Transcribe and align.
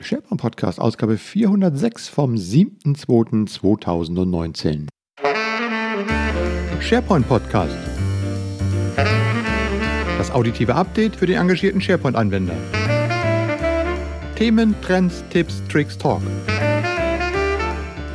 SharePoint 0.00 0.40
Podcast, 0.40 0.80
Ausgabe 0.80 1.18
406 1.18 2.08
vom 2.08 2.36
7.2.2019. 2.36 4.86
SharePoint 6.80 7.26
Podcast. 7.26 7.74
Das 10.16 10.30
auditive 10.30 10.76
Update 10.76 11.16
für 11.16 11.26
den 11.26 11.40
engagierten 11.40 11.80
SharePoint-Anwender. 11.80 12.54
Themen, 14.36 14.76
Trends, 14.82 15.24
Tipps, 15.30 15.60
Tricks, 15.68 15.98
Talk. 15.98 16.22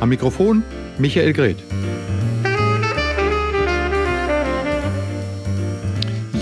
Am 0.00 0.08
Mikrofon 0.08 0.62
Michael 0.98 1.34
Greth. 1.34 1.62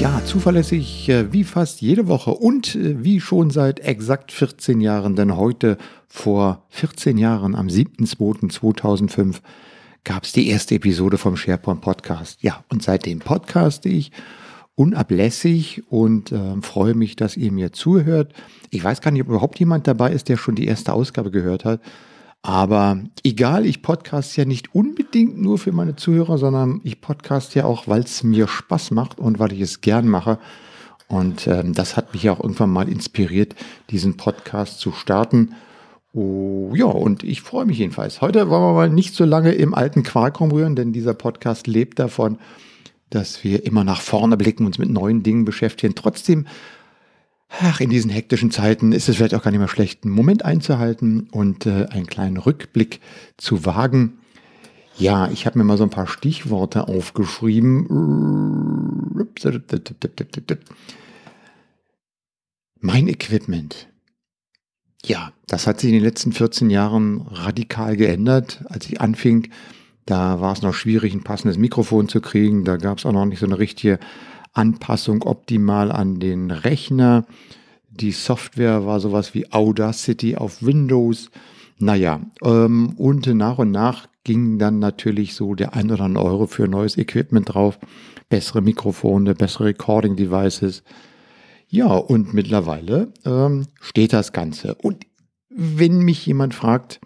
Ja, 0.03 0.21
zuverlässig 0.25 1.09
äh, 1.11 1.33
wie 1.33 1.45
fast 1.45 1.81
jede 1.81 2.09
Woche 2.09 2.33
und 2.33 2.75
äh, 2.75 3.05
wie 3.05 3.21
schon 3.21 3.51
seit 3.51 3.79
exakt 3.79 4.33
14 4.33 4.81
Jahren, 4.81 5.15
denn 5.15 5.37
heute 5.37 5.79
vor 6.09 6.67
14 6.71 7.19
Jahren 7.19 7.55
am 7.55 7.69
7.2.2005 7.69 9.37
gab 10.03 10.25
es 10.25 10.33
die 10.33 10.49
erste 10.49 10.75
Episode 10.75 11.19
vom 11.19 11.37
SharePoint 11.37 11.83
Podcast. 11.83 12.43
Ja, 12.43 12.65
und 12.69 12.83
seitdem 12.83 13.21
podcaste 13.21 13.89
ich 13.89 14.11
unablässig 14.75 15.85
und 15.89 16.33
äh, 16.33 16.61
freue 16.63 16.95
mich, 16.95 17.15
dass 17.15 17.37
ihr 17.37 17.53
mir 17.53 17.73
zuhört. 17.73 18.33
Ich 18.71 18.83
weiß 18.83 19.03
gar 19.03 19.13
nicht, 19.13 19.23
ob 19.23 19.29
überhaupt 19.29 19.61
jemand 19.61 19.87
dabei 19.87 20.11
ist, 20.11 20.29
der 20.29 20.37
schon 20.37 20.57
die 20.57 20.67
erste 20.67 20.95
Ausgabe 20.95 21.31
gehört 21.31 21.65
hat. 21.65 21.81
Aber 22.43 22.99
egal, 23.23 23.67
ich 23.67 23.83
podcast 23.83 24.37
ja 24.37 24.45
nicht 24.45 24.75
unbedingt 24.75 25.41
nur 25.41 25.59
für 25.59 25.71
meine 25.71 25.95
Zuhörer, 25.95 26.39
sondern 26.39 26.81
ich 26.83 27.01
podcast 27.01 27.55
ja 27.55 27.65
auch, 27.65 27.87
weil 27.87 28.01
es 28.01 28.25
mir 28.25 28.49
Spaß 28.49 28.91
macht 28.91 29.21
und 29.21 29.39
weil 29.39 29.53
ich 29.53 29.61
es 29.61 29.81
gern 29.81 30.09
mache. 30.09 30.39
Und 31.07 31.47
ähm, 31.47 31.73
das 31.73 31.97
hat 31.97 32.13
mich 32.15 32.25
ja 32.25 32.33
auch 32.33 32.41
irgendwann 32.41 32.71
mal 32.71 32.89
inspiriert, 32.89 33.55
diesen 33.91 34.17
Podcast 34.17 34.81
zu 34.81 34.91
starten. 34.91 35.55
Oh, 36.15 36.73
ja, 36.75 36.87
und 36.87 37.23
ich 37.23 37.43
freue 37.43 37.65
mich 37.65 37.79
jedenfalls. 37.79 38.21
Heute 38.21 38.51
wollen 38.51 38.63
wir 38.63 38.73
mal 38.73 38.91
nicht 38.91 39.15
so 39.15 39.25
lange 39.25 39.53
im 39.53 39.73
alten 39.73 40.03
Quark 40.03 40.41
rumrühren, 40.41 40.75
denn 40.75 40.93
dieser 40.93 41.15
Podcast 41.15 41.69
lebt 41.69 42.01
davon, 42.01 42.39
dass 43.09 43.45
wir 43.45 43.65
immer 43.65 43.85
nach 43.85 44.01
vorne 44.01 44.37
blicken, 44.37 44.67
uns 44.67 44.79
mit 44.79 44.91
neuen 44.91 45.23
Dingen 45.23 45.45
beschäftigen. 45.45 45.95
Trotzdem 45.95 46.47
ach, 47.61 47.81
in 47.81 47.91
diesen 47.91 48.11
hektischen 48.11 48.51
Zeiten 48.51 48.93
ist 48.93 49.09
es 49.09 49.17
vielleicht 49.17 49.35
auch 49.35 49.43
gar 49.43 49.51
nicht 49.51 49.61
mehr 49.61 49.69
schlecht, 49.69 50.05
einen 50.05 50.15
Moment 50.15 50.45
einzuhalten 50.45 51.29
und 51.31 51.67
äh, 51.67 51.87
einen 51.87 52.07
kleinen 52.07 52.37
Rückblick 52.37 53.01
zu 53.37 53.65
wagen. 53.65 54.19
Ja, 54.99 55.31
ich 55.31 55.47
habe 55.47 55.59
mir 55.59 55.65
mal 55.65 55.79
so 55.79 55.85
ein 55.85 55.91
paar 55.91 56.07
Stichworte 56.07 56.89
aufgeschrieben. 56.89 57.87
Mein 62.81 63.09
Equipment. 63.09 63.89
Ja, 65.05 65.33
das 65.47 65.67
hat 65.67 65.81
sich 65.81 65.89
in 65.89 65.95
den 65.95 66.05
letzten 66.05 66.33
14 66.33 66.71
Jahren 66.71 67.23
radikal 67.23 67.97
geändert. 67.97 68.63
Als 68.69 68.87
ich 68.87 69.01
anfing, 69.01 69.51
da 70.07 70.41
war 70.41 70.53
es 70.53 70.63
noch 70.63 70.75
schwierig, 70.75 71.15
ein 71.15 71.25
passendes 71.25 71.59
Mikrofon 71.59 72.09
zu 72.09 72.21
kriegen. 72.21 72.65
Da 72.65 72.77
gab 72.77 72.99
es 72.99 73.07
auch 73.07 73.13
noch 73.13 73.25
nicht 73.25 73.41
so 73.41 73.47
eine 73.47 73.59
richtige 73.59 73.99
Anpassung 74.53 75.23
optimal 75.23 75.93
an 75.93 76.21
den 76.21 76.51
Rechner. 76.51 77.27
Die 77.91 78.13
Software 78.13 78.87
war 78.87 79.01
sowas 79.01 79.35
wie 79.35 79.53
Audacity 79.53 80.37
auf 80.37 80.63
Windows. 80.63 81.31
Naja, 81.79 82.21
ähm, 82.43 82.95
und 82.97 83.27
nach 83.27 83.59
und 83.59 83.71
nach 83.71 84.09
ging 84.25 84.59
dann 84.59 84.79
natürlich 84.79 85.35
so 85.35 85.55
der 85.55 85.75
ein 85.75 85.91
oder 85.91 86.05
andere 86.05 86.25
Euro 86.25 86.47
für 86.47 86.69
neues 86.69 86.97
Equipment 86.97 87.53
drauf. 87.55 87.79
Bessere 88.29 88.63
Mikrofone, 88.63 89.35
bessere 89.35 89.67
Recording 89.67 90.17
Devices. 90.17 90.83
Ja, 91.69 91.95
und 91.95 92.35
mittlerweile 92.35 93.13
ähm, 93.25 93.67
steht 93.81 94.13
das 94.13 94.33
Ganze. 94.33 94.75
Und 94.77 95.07
wenn 95.49 96.01
mich 96.01 96.25
jemand 96.27 96.55
fragt, 96.55 97.01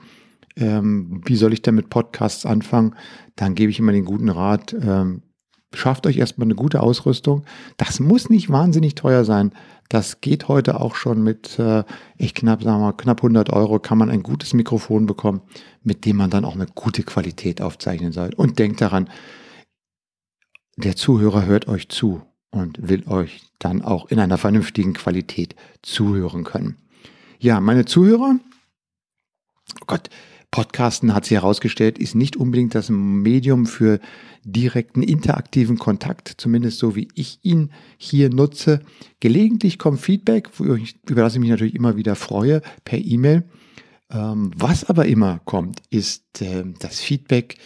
ähm, 0.57 1.23
wie 1.25 1.37
soll 1.37 1.53
ich 1.53 1.63
denn 1.63 1.75
mit 1.75 1.91
Podcasts 1.91 2.47
anfangen, 2.47 2.95
dann 3.35 3.55
gebe 3.55 3.71
ich 3.71 3.79
immer 3.79 3.93
den 3.93 4.05
guten 4.05 4.29
Rat, 4.29 4.75
ähm, 4.75 5.23
Schafft 5.75 6.07
euch 6.07 6.17
erstmal 6.17 6.47
eine 6.47 6.55
gute 6.55 6.83
Ausrüstung. 6.83 7.45
Das 7.77 8.01
muss 8.01 8.31
nicht 8.31 8.51
wahnsinnig 8.51 8.95
teuer 8.95 9.25
sein. 9.25 9.53
Das 9.89 10.21
geht 10.21 10.49
heute 10.49 10.81
auch 10.81 10.95
schon 10.95 11.23
mit 11.23 11.59
äh, 11.59 11.85
echt 12.19 12.37
knapp, 12.37 12.63
sagen 12.63 12.79
wir 12.79 12.87
mal, 12.87 12.93
knapp 12.93 13.19
100 13.19 13.51
Euro 13.51 13.79
kann 13.79 13.99
man 13.99 14.11
ein 14.11 14.23
gutes 14.23 14.55
Mikrofon 14.55 15.07
bekommen, 15.07 15.43
mit 15.83 16.05
dem 16.05 16.17
man 16.17 16.31
dann 16.31 16.45
auch 16.45 16.55
eine 16.55 16.67
gute 16.67 17.03
Qualität 17.03 17.61
aufzeichnen 17.61 18.13
soll. 18.13 18.31
Und 18.37 18.59
denkt 18.59 18.81
daran, 18.81 19.11
der 20.77 20.97
Zuhörer 20.97 21.47
hört 21.47 21.69
euch 21.69 21.89
zu 21.89 22.23
und 22.51 22.89
will 22.89 23.07
euch 23.09 23.43
dann 23.59 23.83
auch 23.83 24.11
in 24.11 24.19
einer 24.19 24.39
vernünftigen 24.39 24.95
Qualität 24.95 25.55
zuhören 25.83 26.45
können. 26.45 26.77
Ja, 27.39 27.61
meine 27.61 27.85
Zuhörer, 27.85 28.37
oh 29.81 29.85
Gott, 29.87 30.11
Podcasten 30.51 31.15
hat 31.15 31.25
sich 31.25 31.35
herausgestellt, 31.35 31.99
ist 31.99 32.15
nicht 32.15 32.37
unbedingt 32.37 32.75
das 32.75 32.89
Medium 32.89 33.67
für 33.67 34.01
direkten 34.45 35.03
interaktiven 35.03 35.79
Kontakt, 35.79 36.35
zumindest 36.39 36.79
so 36.79 36.95
wie 36.95 37.09
ich 37.15 37.41
ihn 37.43 37.71
hier 37.99 38.31
nutze. 38.31 38.81
Gelegentlich 39.21 39.79
kommt 39.79 40.01
Feedback, 40.01 40.51
über 40.59 41.23
das 41.23 41.35
ich 41.35 41.41
mich 41.41 41.51
natürlich 41.51 41.75
immer 41.75 41.97
wieder 41.97 42.15
freue, 42.15 42.63
per 42.85 42.99
E-Mail. 42.99 43.45
Ähm, 44.11 44.53
was 44.57 44.85
aber 44.85 45.07
immer 45.07 45.41
kommt, 45.45 45.81
ist 45.91 46.41
äh, 46.41 46.65
das 46.79 47.01
Feedback 47.01 47.57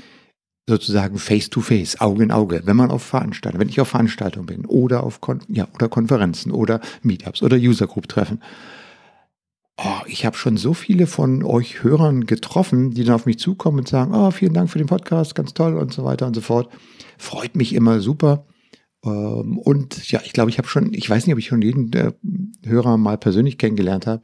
sozusagen 0.67 1.19
face 1.19 1.51
to 1.51 1.61
face, 1.61 2.01
Auge 2.01 2.23
in 2.23 2.31
Auge, 2.31 2.63
wenn 2.65 2.77
man 2.77 2.91
auf 2.91 3.03
Veranstaltungen, 3.03 3.61
wenn 3.61 3.69
ich 3.69 3.81
auf 3.81 3.89
Veranstaltungen 3.89 4.47
bin 4.47 4.67
oder 4.67 5.03
auf 5.03 5.21
Kon 5.21 5.41
ja, 5.49 5.69
oder 5.75 5.89
Konferenzen 5.89 6.53
oder 6.53 6.81
Meetups 7.03 7.43
oder 7.43 7.57
User 7.57 7.87
Group 7.87 8.09
Treffen. 8.09 8.41
Oh, 9.83 10.03
ich 10.07 10.27
habe 10.27 10.37
schon 10.37 10.59
so 10.59 10.75
viele 10.75 11.07
von 11.07 11.43
euch 11.43 11.83
Hörern 11.83 12.27
getroffen, 12.27 12.91
die 12.91 13.05
dann 13.05 13.15
auf 13.15 13.25
mich 13.25 13.39
zukommen 13.39 13.79
und 13.79 13.89
sagen, 13.89 14.15
oh, 14.15 14.31
vielen 14.31 14.53
Dank 14.53 14.69
für 14.69 14.77
den 14.77 14.89
Podcast, 14.89 15.35
ganz 15.35 15.55
toll 15.55 15.79
und 15.79 15.91
so 15.91 16.05
weiter 16.05 16.27
und 16.27 16.35
so 16.35 16.43
fort. 16.43 16.71
Freut 17.17 17.57
mich 17.57 17.75
immer 17.75 18.01
super. 18.01 18.47
Ähm, 19.03 19.57
und 19.57 20.11
ja, 20.11 20.21
ich 20.23 20.35
glaube, 20.35 20.51
ich 20.51 20.59
habe 20.59 20.69
schon, 20.69 20.93
ich 20.93 21.09
weiß 21.09 21.25
nicht, 21.25 21.33
ob 21.33 21.39
ich 21.39 21.47
schon 21.47 21.63
jeden 21.63 21.91
äh, 21.95 22.13
Hörer 22.63 22.99
mal 22.99 23.17
persönlich 23.17 23.57
kennengelernt 23.57 24.07
habe, 24.07 24.21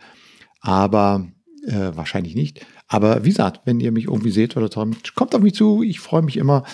aber 0.61 1.27
äh, 1.67 1.91
wahrscheinlich 1.94 2.34
nicht. 2.34 2.67
Aber 2.87 3.25
wie 3.25 3.31
gesagt, 3.31 3.62
wenn 3.65 3.81
ihr 3.81 3.93
mich 3.93 4.05
irgendwie 4.05 4.33
seht 4.33 4.59
oder 4.59 4.69
kommt 5.15 5.34
auf 5.34 5.41
mich 5.41 5.55
zu. 5.55 5.83
Ich 5.83 6.00
freue 6.00 6.23
mich 6.23 6.37
immer, 6.37 6.65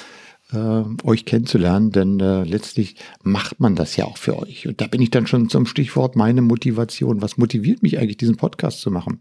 äh, 0.53 0.85
euch 1.05 1.25
kennenzulernen, 1.25 1.91
denn 1.91 2.21
äh, 2.21 2.45
letztlich 2.45 2.97
macht 3.23 3.61
man 3.61 3.75
das 3.75 3.97
ja 3.97 4.05
auch 4.05 4.19
für 4.19 4.39
euch. 4.39 4.67
Und 4.67 4.81
da 4.81 4.87
bin 4.87 5.01
ich 5.01 5.11
dann 5.11 5.27
schon 5.27 5.49
zum 5.49 5.67
Stichwort 5.67 6.17
meine 6.17 6.43
Motivation. 6.43 7.23
Was 7.23 7.39
motiviert 7.39 7.83
mich 7.83 7.99
eigentlich, 7.99 8.17
diesen 8.19 8.37
Podcast 8.37 8.81
zu 8.81 8.91
machen? 8.91 9.21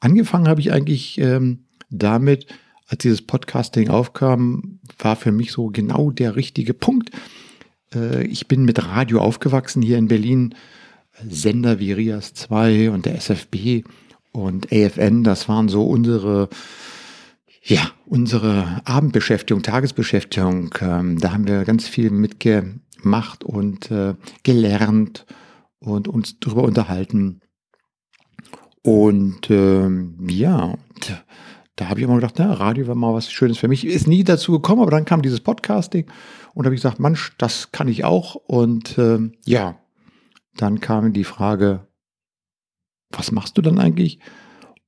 Angefangen 0.00 0.48
habe 0.48 0.60
ich 0.60 0.72
eigentlich 0.72 1.18
ähm, 1.18 1.64
damit, 1.90 2.46
als 2.86 3.02
dieses 3.02 3.22
Podcasting 3.22 3.88
aufkam, 3.88 4.80
war 4.98 5.16
für 5.16 5.32
mich 5.32 5.52
so 5.52 5.68
genau 5.68 6.10
der 6.10 6.36
richtige 6.36 6.74
Punkt. 6.74 7.10
Äh, 7.94 8.26
ich 8.26 8.48
bin 8.48 8.64
mit 8.64 8.84
Radio 8.84 9.20
aufgewachsen 9.20 9.82
hier 9.82 9.98
in 9.98 10.08
Berlin. 10.08 10.54
Sender 11.28 11.80
wie 11.80 11.92
Rias 11.92 12.32
2 12.34 12.90
und 12.90 13.06
der 13.06 13.16
SFB 13.16 13.82
und 14.32 14.72
AFN, 14.72 15.24
das 15.24 15.48
waren 15.48 15.68
so 15.68 15.84
unsere 15.84 16.48
ja, 17.68 17.90
unsere 18.06 18.80
Abendbeschäftigung, 18.86 19.62
Tagesbeschäftigung, 19.62 20.74
ähm, 20.80 21.18
da 21.18 21.32
haben 21.32 21.46
wir 21.46 21.64
ganz 21.64 21.86
viel 21.86 22.10
mitgemacht 22.10 23.44
und 23.44 23.90
äh, 23.90 24.14
gelernt 24.42 25.26
und 25.78 26.08
uns 26.08 26.40
darüber 26.40 26.62
unterhalten. 26.62 27.40
Und 28.82 29.50
ähm, 29.50 30.16
ja, 30.30 30.78
da 31.76 31.88
habe 31.88 32.00
ich 32.00 32.04
immer 32.04 32.14
gedacht, 32.14 32.36
na, 32.38 32.54
Radio 32.54 32.86
war 32.86 32.94
mal 32.94 33.12
was 33.12 33.30
Schönes 33.30 33.58
für 33.58 33.68
mich. 33.68 33.86
Ist 33.86 34.06
nie 34.06 34.24
dazu 34.24 34.52
gekommen, 34.52 34.80
aber 34.80 34.90
dann 34.90 35.04
kam 35.04 35.20
dieses 35.20 35.40
Podcasting 35.40 36.06
und 36.54 36.64
habe 36.64 36.74
ich 36.74 36.80
gesagt, 36.80 37.00
Mensch, 37.00 37.32
das 37.36 37.70
kann 37.70 37.88
ich 37.88 38.02
auch. 38.02 38.34
Und 38.34 38.96
ähm, 38.96 39.32
ja, 39.44 39.78
dann 40.56 40.80
kam 40.80 41.12
die 41.12 41.24
Frage, 41.24 41.86
was 43.10 43.30
machst 43.30 43.58
du 43.58 43.62
dann 43.62 43.78
eigentlich? 43.78 44.20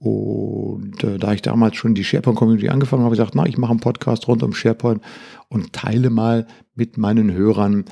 Und 0.01 1.05
äh, 1.05 1.19
da 1.19 1.35
ich 1.35 1.43
damals 1.43 1.77
schon 1.77 1.95
die 1.95 2.05
SharePoint-Community 2.05 2.71
angefangen 2.71 3.03
habe, 3.03 3.09
habe 3.09 3.15
ich 3.15 3.21
gesagt, 3.21 3.35
na, 3.35 3.47
ich 3.47 3.59
mache 3.59 3.73
einen 3.73 3.81
Podcast 3.81 4.27
rund 4.29 4.43
um 4.43 4.55
SharePoint 4.55 5.03
und 5.49 5.75
teile 5.75 6.09
mal 6.09 6.47
mit 6.75 6.97
meinen 6.97 7.33
Hörern 7.33 7.85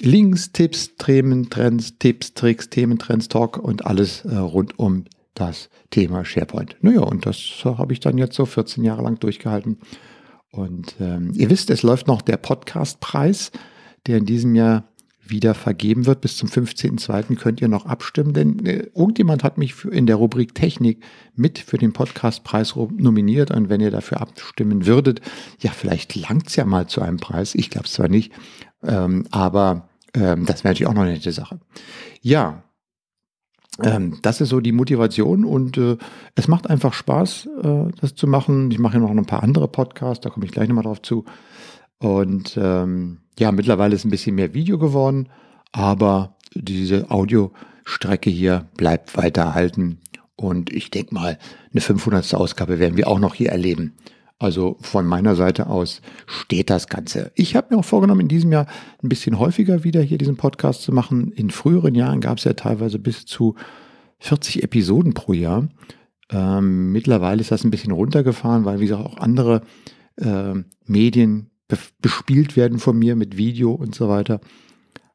Links, 0.00 0.52
Tipps, 0.52 0.96
Themen, 0.96 1.50
Trends, 1.50 1.98
Tipps, 1.98 2.34
Tricks, 2.34 2.70
Themen, 2.70 2.98
Trends, 2.98 3.26
Talk 3.26 3.58
und 3.58 3.84
alles 3.84 4.24
äh, 4.24 4.36
rund 4.36 4.78
um 4.78 5.04
das 5.34 5.70
Thema 5.90 6.24
SharePoint. 6.24 6.76
Naja, 6.82 7.00
und 7.00 7.26
das 7.26 7.36
habe 7.64 7.92
ich 7.92 8.00
dann 8.00 8.16
jetzt 8.16 8.36
so 8.36 8.46
14 8.46 8.84
Jahre 8.84 9.02
lang 9.02 9.18
durchgehalten. 9.18 9.78
Und 10.52 10.94
ähm, 11.00 11.32
ihr 11.34 11.50
wisst, 11.50 11.68
es 11.70 11.82
läuft 11.82 12.06
noch 12.06 12.22
der 12.22 12.36
Podcastpreis, 12.36 13.50
der 14.06 14.18
in 14.18 14.24
diesem 14.24 14.54
Jahr 14.54 14.84
wieder 15.30 15.54
vergeben 15.54 16.06
wird. 16.06 16.20
Bis 16.20 16.36
zum 16.36 16.48
15.02. 16.48 17.36
könnt 17.36 17.60
ihr 17.60 17.68
noch 17.68 17.86
abstimmen, 17.86 18.32
denn 18.32 18.64
äh, 18.66 18.88
irgendjemand 18.94 19.44
hat 19.44 19.58
mich 19.58 19.84
in 19.84 20.06
der 20.06 20.16
Rubrik 20.16 20.54
Technik 20.54 21.02
mit 21.34 21.58
für 21.58 21.78
den 21.78 21.92
Podcastpreis 21.92 22.74
nominiert. 22.76 23.50
Und 23.50 23.68
wenn 23.68 23.80
ihr 23.80 23.90
dafür 23.90 24.20
abstimmen 24.20 24.86
würdet, 24.86 25.20
ja, 25.60 25.70
vielleicht 25.70 26.14
langt 26.16 26.48
es 26.48 26.56
ja 26.56 26.64
mal 26.64 26.86
zu 26.86 27.00
einem 27.02 27.18
Preis. 27.18 27.54
Ich 27.54 27.70
glaube 27.70 27.86
es 27.86 27.92
zwar 27.92 28.08
nicht, 28.08 28.32
ähm, 28.82 29.26
aber 29.30 29.88
ähm, 30.14 30.46
das 30.46 30.64
wäre 30.64 30.72
natürlich 30.72 30.88
auch 30.88 30.94
noch 30.94 31.02
eine 31.02 31.12
nette 31.12 31.32
Sache. 31.32 31.60
Ja, 32.20 32.64
ähm, 33.82 34.18
das 34.22 34.40
ist 34.40 34.50
so 34.50 34.60
die 34.60 34.72
Motivation 34.72 35.44
und 35.44 35.78
äh, 35.78 35.96
es 36.34 36.48
macht 36.48 36.68
einfach 36.68 36.92
Spaß, 36.92 37.48
äh, 37.62 37.84
das 38.00 38.14
zu 38.14 38.26
machen. 38.26 38.70
Ich 38.70 38.78
mache 38.78 38.94
ja 38.94 39.00
noch 39.00 39.10
ein 39.10 39.24
paar 39.24 39.42
andere 39.42 39.68
Podcasts, 39.68 40.22
da 40.22 40.30
komme 40.30 40.46
ich 40.46 40.52
gleich 40.52 40.68
nochmal 40.68 40.84
drauf 40.84 41.02
zu. 41.02 41.24
Und 42.00 42.58
ähm, 42.60 43.18
ja, 43.38 43.52
mittlerweile 43.52 43.94
ist 43.94 44.04
ein 44.04 44.10
bisschen 44.10 44.34
mehr 44.34 44.54
Video 44.54 44.78
geworden, 44.78 45.28
aber 45.70 46.36
diese 46.54 47.10
Audiostrecke 47.10 48.30
hier 48.30 48.68
bleibt 48.76 49.16
weiter 49.16 49.42
erhalten. 49.42 50.00
Und 50.34 50.72
ich 50.72 50.90
denke 50.90 51.14
mal, 51.14 51.38
eine 51.70 51.80
500. 51.80 52.34
Ausgabe 52.34 52.78
werden 52.78 52.96
wir 52.96 53.06
auch 53.06 53.18
noch 53.18 53.34
hier 53.34 53.50
erleben. 53.50 53.94
Also 54.38 54.78
von 54.80 55.04
meiner 55.04 55.36
Seite 55.36 55.66
aus 55.66 56.00
steht 56.26 56.70
das 56.70 56.88
Ganze. 56.88 57.30
Ich 57.34 57.54
habe 57.54 57.74
mir 57.74 57.80
auch 57.80 57.84
vorgenommen, 57.84 58.22
in 58.22 58.28
diesem 58.28 58.50
Jahr 58.50 58.66
ein 59.02 59.10
bisschen 59.10 59.38
häufiger 59.38 59.84
wieder 59.84 60.00
hier 60.00 60.16
diesen 60.16 60.38
Podcast 60.38 60.80
zu 60.80 60.92
machen. 60.92 61.30
In 61.32 61.50
früheren 61.50 61.94
Jahren 61.94 62.22
gab 62.22 62.38
es 62.38 62.44
ja 62.44 62.54
teilweise 62.54 62.98
bis 62.98 63.26
zu 63.26 63.54
40 64.20 64.62
Episoden 64.62 65.12
pro 65.12 65.34
Jahr. 65.34 65.68
Ähm, 66.30 66.90
mittlerweile 66.90 67.42
ist 67.42 67.50
das 67.50 67.64
ein 67.64 67.70
bisschen 67.70 67.92
runtergefahren, 67.92 68.64
weil 68.64 68.80
wie 68.80 68.86
gesagt 68.86 69.04
auch 69.04 69.18
andere 69.18 69.60
äh, 70.16 70.54
Medien 70.86 71.50
bespielt 72.00 72.56
werden 72.56 72.78
von 72.78 72.98
mir 72.98 73.16
mit 73.16 73.36
Video 73.36 73.72
und 73.72 73.94
so 73.94 74.08
weiter. 74.08 74.40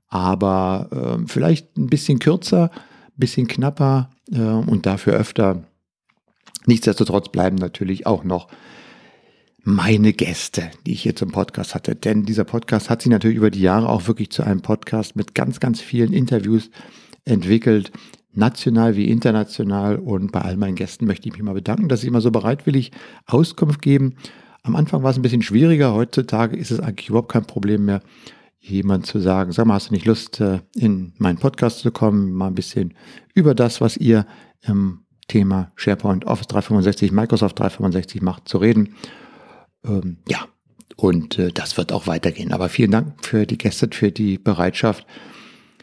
Aber 0.08 1.20
äh, 1.22 1.28
vielleicht 1.28 1.78
ein 1.78 1.88
bisschen 1.88 2.20
kürzer, 2.20 2.72
ein 2.72 3.18
bisschen 3.20 3.48
knapper 3.48 4.10
äh, 4.32 4.40
und 4.40 4.86
dafür 4.86 5.14
öfter. 5.14 5.64
Nichtsdestotrotz 6.66 7.30
bleiben 7.30 7.58
natürlich 7.58 8.08
auch 8.08 8.24
noch 8.24 8.48
meine 9.66 10.14
Gäste, 10.14 10.70
die 10.86 10.94
ich 10.94 11.02
hier 11.02 11.16
zum 11.16 11.32
Podcast 11.32 11.74
hatte. 11.74 11.96
Denn 11.96 12.24
dieser 12.24 12.44
Podcast 12.44 12.90
hat 12.90 13.02
sich 13.02 13.10
natürlich 13.10 13.38
über 13.38 13.50
die 13.50 13.62
Jahre 13.62 13.90
auch 13.90 14.08
wirklich 14.08 14.30
zu 14.30 14.44
einem 14.44 14.62
Podcast 14.62 15.16
mit 15.16 15.34
ganz, 15.34 15.60
ganz 15.60 15.82
vielen 15.82 16.14
Interviews 16.14 16.70
entwickelt, 17.26 17.92
national 18.32 18.96
wie 18.96 19.10
international. 19.10 19.98
Und 19.98 20.32
bei 20.32 20.42
all 20.42 20.56
meinen 20.56 20.76
Gästen 20.76 21.08
möchte 21.08 21.28
ich 21.28 21.34
mich 21.34 21.42
mal 21.42 21.54
bedanken, 21.54 21.90
dass 21.90 22.02
sie 22.02 22.08
immer 22.08 22.22
so 22.22 22.30
bereitwillig 22.30 22.92
Auskunft 23.26 23.82
geben. 23.82 24.16
Am 24.66 24.76
Anfang 24.76 25.04
war 25.04 25.12
es 25.12 25.16
ein 25.16 25.22
bisschen 25.22 25.44
schwieriger. 25.44 25.94
Heutzutage 25.94 26.58
ist 26.58 26.72
es 26.72 26.80
eigentlich 26.80 27.10
überhaupt 27.10 27.32
kein 27.32 27.46
Problem 27.46 27.86
mehr, 27.86 28.02
jemand 28.60 29.06
zu 29.06 29.20
sagen, 29.20 29.52
sag 29.52 29.68
mal, 29.68 29.76
hast 29.76 29.90
du 29.90 29.94
nicht 29.94 30.08
Lust, 30.08 30.42
äh, 30.42 30.62
in 30.74 31.14
meinen 31.20 31.38
Podcast 31.38 31.80
zu 31.80 31.92
kommen, 31.92 32.34
mal 32.34 32.48
ein 32.48 32.56
bisschen 32.56 32.96
über 33.36 33.54
das, 33.54 33.80
was 33.80 33.96
ihr 33.96 34.26
im 34.64 35.06
Thema 35.28 35.72
SharePoint, 35.76 36.26
Office 36.26 36.48
365, 36.48 37.12
Microsoft 37.12 37.60
365 37.60 38.24
macht, 38.24 38.50
zu 38.50 38.58
reden. 38.58 38.96
Ähm, 39.86 40.18
ja, 40.28 40.48
und 40.96 41.38
äh, 41.38 41.52
das 41.52 41.78
wird 41.78 41.92
auch 41.92 42.08
weitergehen. 42.08 42.52
Aber 42.52 42.68
vielen 42.68 42.90
Dank 42.90 43.24
für 43.24 43.46
die 43.46 43.60
Gäste, 43.60 43.88
für 43.92 44.12
die 44.12 44.40
Bereitschaft, 44.40 45.06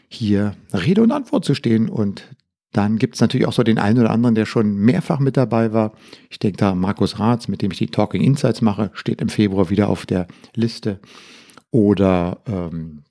hier 0.09 0.57
Rede 0.73 1.03
und 1.03 1.13
Antwort 1.13 1.45
zu 1.45 1.55
stehen. 1.55 1.87
Und 1.87 2.35
dann 2.73 2.97
gibt 2.97 3.15
es 3.15 3.21
natürlich 3.21 3.47
auch 3.47 3.53
so 3.53 3.63
den 3.63 3.77
einen 3.77 3.99
oder 3.99 4.09
anderen, 4.09 4.35
der 4.35 4.45
schon 4.45 4.75
mehrfach 4.75 5.19
mit 5.19 5.37
dabei 5.37 5.73
war. 5.73 5.93
Ich 6.29 6.39
denke 6.39 6.57
da 6.57 6.73
Markus 6.73 7.19
Ratz, 7.19 7.47
mit 7.47 7.61
dem 7.61 7.71
ich 7.71 7.77
die 7.77 7.87
Talking 7.87 8.21
Insights 8.21 8.61
mache, 8.61 8.89
steht 8.93 9.21
im 9.21 9.29
Februar 9.29 9.69
wieder 9.69 9.89
auf 9.89 10.05
der 10.07 10.27
Liste. 10.55 10.99
Oder 11.69 12.39
ähm, 12.47 13.03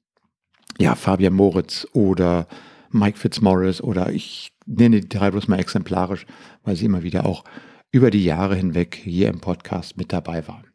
ja, 0.78 0.96
Fabian 0.96 1.34
Moritz 1.34 1.86
oder 1.92 2.48
Mike 2.90 3.18
Fitzmaurice 3.18 3.82
oder 3.82 4.10
ich 4.12 4.52
nenne 4.66 5.00
die 5.00 5.08
drei 5.08 5.30
bloß 5.30 5.48
mal 5.48 5.60
exemplarisch, 5.60 6.26
weil 6.64 6.76
sie 6.76 6.86
immer 6.86 7.04
wieder 7.04 7.24
auch 7.24 7.44
über 7.92 8.10
die 8.10 8.24
Jahre 8.24 8.56
hinweg 8.56 8.98
hier 9.02 9.28
im 9.28 9.40
Podcast 9.40 9.96
mit 9.96 10.12
dabei 10.12 10.46
waren. 10.48 10.71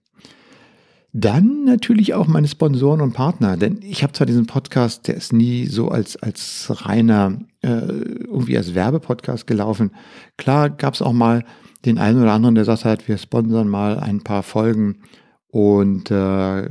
Dann 1.20 1.64
natürlich 1.64 2.14
auch 2.14 2.28
meine 2.28 2.48
Sponsoren 2.48 3.02
und 3.02 3.14
Partner, 3.14 3.58
denn 3.58 3.80
ich 3.82 4.04
habe 4.04 4.14
zwar 4.14 4.28
diesen 4.28 4.46
Podcast, 4.46 5.08
der 5.08 5.16
ist 5.16 5.34
nie 5.34 5.66
so 5.66 5.90
als, 5.90 6.16
als 6.16 6.72
reiner, 6.86 7.40
äh, 7.64 7.70
irgendwie 7.70 8.56
als 8.56 8.76
Werbepodcast 8.76 9.48
gelaufen. 9.48 9.90
Klar 10.38 10.70
gab 10.70 10.94
es 10.94 11.02
auch 11.02 11.14
mal 11.14 11.44
den 11.86 11.98
einen 11.98 12.22
oder 12.22 12.34
anderen, 12.34 12.54
der 12.54 12.66
sagt 12.66 12.86
halt, 12.86 13.08
wir 13.08 13.18
sponsern 13.18 13.68
mal 13.68 14.00
ein 14.00 14.22
paar 14.22 14.44
Folgen 14.44 15.00
und 15.48 16.12
äh, 16.12 16.68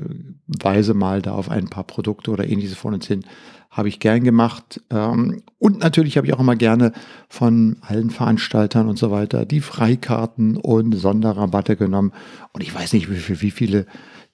weise 0.47 0.95
mal 0.95 1.23
da 1.23 1.33
auf 1.33 1.51
ein 1.51 1.67
paar 1.67 1.83
Produkte 1.85 2.31
oder 2.31 2.49
ähnliches 2.49 2.77
von 2.77 2.95
uns 2.95 3.09
hin. 3.09 3.25
Habe 3.69 3.89
ich 3.89 3.99
gern 3.99 4.23
gemacht. 4.23 4.81
Ähm, 4.91 5.43
und 5.59 5.81
natürlich 5.81 6.17
habe 6.19 6.29
ich 6.29 6.35
auch 6.35 6.41
immer 6.41 6.55
gerne 6.55 6.93
von 7.29 7.79
allen 7.81 8.11
Veranstaltern 8.11 8.89
und 8.89 8.97
so 8.97 9.11
weiter 9.11 9.45
die 9.45 9.61
Freikarten 9.61 10.57
und 10.57 10.93
Sonderrabatte 10.93 11.75
genommen. 11.75 12.13
Und 12.53 12.63
ich 12.63 12.73
weiß 12.73 12.93
nicht, 12.93 13.11
wie, 13.11 13.41
wie 13.41 13.51
viele 13.51 13.87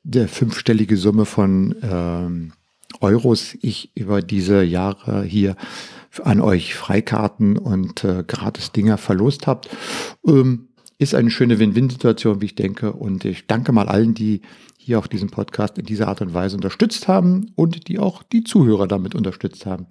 der 0.05 0.29
fünfstellige 0.29 0.97
Summe 0.97 1.25
von 1.25 1.75
ähm, 1.83 2.53
Euros 3.01 3.57
ich 3.63 3.91
über 3.97 4.23
diese 4.23 4.63
Jahre 4.63 5.23
hier 5.23 5.57
an 6.23 6.41
euch 6.41 6.75
Freikarten 6.75 7.57
und 7.57 8.05
äh, 8.05 8.25
Gratis-Dinger 8.27 8.99
verlost 8.99 9.47
habt. 9.47 9.69
Ähm, 10.27 10.69
ist 10.99 11.15
eine 11.15 11.31
schöne 11.31 11.59
Win-Win-Situation, 11.59 12.41
wie 12.41 12.47
ich 12.47 12.55
denke. 12.55 12.93
Und 12.93 13.25
ich 13.25 13.47
danke 13.47 13.73
mal 13.73 13.89
allen, 13.89 14.15
die 14.15 14.43
hier 14.77 14.99
auch 14.99 15.07
diesen 15.07 15.31
Podcast 15.31 15.79
in 15.79 15.87
dieser 15.87 16.09
Art 16.09 16.21
und 16.21 16.35
Weise 16.35 16.57
unterstützt 16.57 17.09
haben 17.09 17.53
und 17.57 17.89
die 17.89 17.99
auch 17.99 18.23
die 18.23 18.45
Zuhörer 18.45 18.87
damit 18.87 19.15
unterstützt 19.15 19.67
haben 19.67 19.87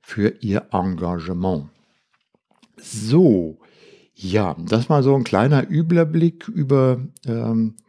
für 0.00 0.34
ihr 0.40 0.68
Engagement. 0.72 1.68
So, 2.76 3.58
ja, 4.14 4.56
das 4.68 4.88
war 4.88 5.02
so 5.02 5.14
ein 5.14 5.24
kleiner 5.24 5.68
Überblick 5.68 6.48
über 6.48 7.00
ähm, 7.26 7.74
äh, 7.78 7.83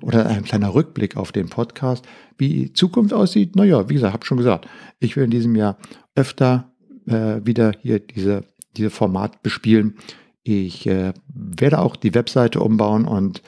oder 0.00 0.26
ein 0.26 0.44
kleiner 0.44 0.74
Rückblick 0.74 1.16
auf 1.16 1.32
den 1.32 1.48
Podcast, 1.48 2.04
wie 2.38 2.72
Zukunft 2.72 3.12
aussieht. 3.12 3.56
Naja, 3.56 3.88
wie 3.88 3.94
gesagt, 3.94 4.12
habe 4.12 4.24
schon 4.24 4.38
gesagt, 4.38 4.68
ich 5.00 5.16
will 5.16 5.24
in 5.24 5.30
diesem 5.30 5.56
Jahr 5.56 5.76
öfter 6.14 6.70
äh, 7.06 7.40
wieder 7.44 7.72
hier 7.80 7.98
diese, 7.98 8.44
diese 8.76 8.90
Format 8.90 9.42
bespielen. 9.42 9.96
Ich 10.42 10.86
äh, 10.86 11.12
werde 11.28 11.80
auch 11.80 11.96
die 11.96 12.14
Webseite 12.14 12.60
umbauen 12.60 13.06
und 13.06 13.42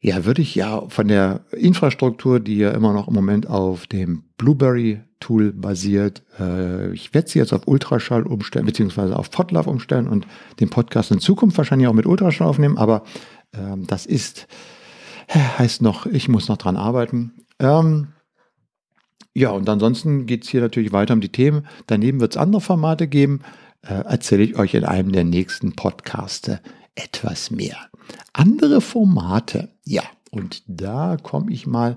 ja, 0.00 0.26
würde 0.26 0.42
ich 0.42 0.54
ja 0.54 0.86
von 0.88 1.08
der 1.08 1.46
Infrastruktur, 1.52 2.38
die 2.38 2.58
ja 2.58 2.72
immer 2.72 2.92
noch 2.92 3.08
im 3.08 3.14
Moment 3.14 3.48
auf 3.48 3.86
dem 3.86 4.24
Blueberry-Tool 4.36 5.52
basiert, 5.52 6.22
äh, 6.38 6.92
ich 6.92 7.14
werde 7.14 7.30
sie 7.30 7.38
jetzt 7.38 7.54
auf 7.54 7.66
Ultraschall 7.66 8.24
umstellen, 8.24 8.66
beziehungsweise 8.66 9.18
auf 9.18 9.30
Podlove 9.30 9.70
umstellen 9.70 10.06
und 10.06 10.26
den 10.60 10.68
Podcast 10.68 11.10
in 11.10 11.20
Zukunft 11.20 11.56
wahrscheinlich 11.56 11.88
auch 11.88 11.94
mit 11.94 12.04
Ultraschall 12.04 12.46
aufnehmen, 12.46 12.76
aber 12.76 13.04
ähm, 13.54 13.86
das 13.86 14.04
ist 14.04 14.46
heißt 15.32 15.82
noch, 15.82 16.06
ich 16.06 16.28
muss 16.28 16.48
noch 16.48 16.56
dran 16.56 16.76
arbeiten. 16.76 17.32
Ähm, 17.58 18.08
ja, 19.34 19.50
und 19.50 19.68
ansonsten 19.68 20.26
geht 20.26 20.44
es 20.44 20.50
hier 20.50 20.60
natürlich 20.60 20.92
weiter 20.92 21.14
um 21.14 21.20
die 21.20 21.30
Themen. 21.30 21.66
Daneben 21.86 22.20
wird 22.20 22.34
es 22.34 22.36
andere 22.36 22.60
Formate 22.60 23.08
geben. 23.08 23.40
Äh, 23.82 23.94
erzähle 23.94 24.44
ich 24.44 24.56
euch 24.56 24.74
in 24.74 24.84
einem 24.84 25.12
der 25.12 25.24
nächsten 25.24 25.72
Podcaste 25.72 26.60
etwas 26.94 27.50
mehr. 27.50 27.76
Andere 28.32 28.80
Formate, 28.80 29.70
ja, 29.84 30.02
und 30.30 30.62
da 30.66 31.16
komme 31.22 31.52
ich 31.52 31.66
mal 31.66 31.96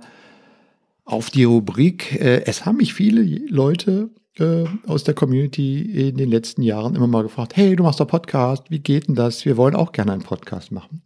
auf 1.06 1.30
die 1.30 1.44
Rubrik. 1.44 2.20
Äh, 2.20 2.44
es 2.46 2.66
haben 2.66 2.78
mich 2.78 2.94
viele 2.94 3.22
Leute 3.50 4.10
äh, 4.40 4.66
aus 4.86 5.04
der 5.04 5.14
Community 5.14 6.10
in 6.10 6.18
den 6.18 6.30
letzten 6.30 6.62
Jahren 6.62 6.96
immer 6.96 7.08
mal 7.08 7.24
gefragt, 7.24 7.56
hey, 7.56 7.76
du 7.76 7.84
machst 7.84 8.00
doch 8.00 8.08
Podcast, 8.08 8.70
wie 8.70 8.80
geht 8.80 9.08
denn 9.08 9.16
das? 9.16 9.46
Wir 9.46 9.58
wollen 9.58 9.76
auch 9.76 9.92
gerne 9.92 10.14
einen 10.14 10.24
Podcast 10.24 10.72
machen. 10.72 11.02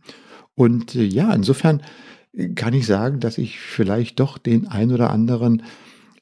Und 0.55 0.95
äh, 0.95 1.03
ja, 1.03 1.33
insofern 1.33 1.81
kann 2.55 2.73
ich 2.73 2.85
sagen, 2.85 3.19
dass 3.19 3.37
ich 3.37 3.59
vielleicht 3.59 4.19
doch 4.19 4.37
den 4.37 4.67
ein 4.67 4.91
oder 4.91 5.09
anderen 5.09 5.63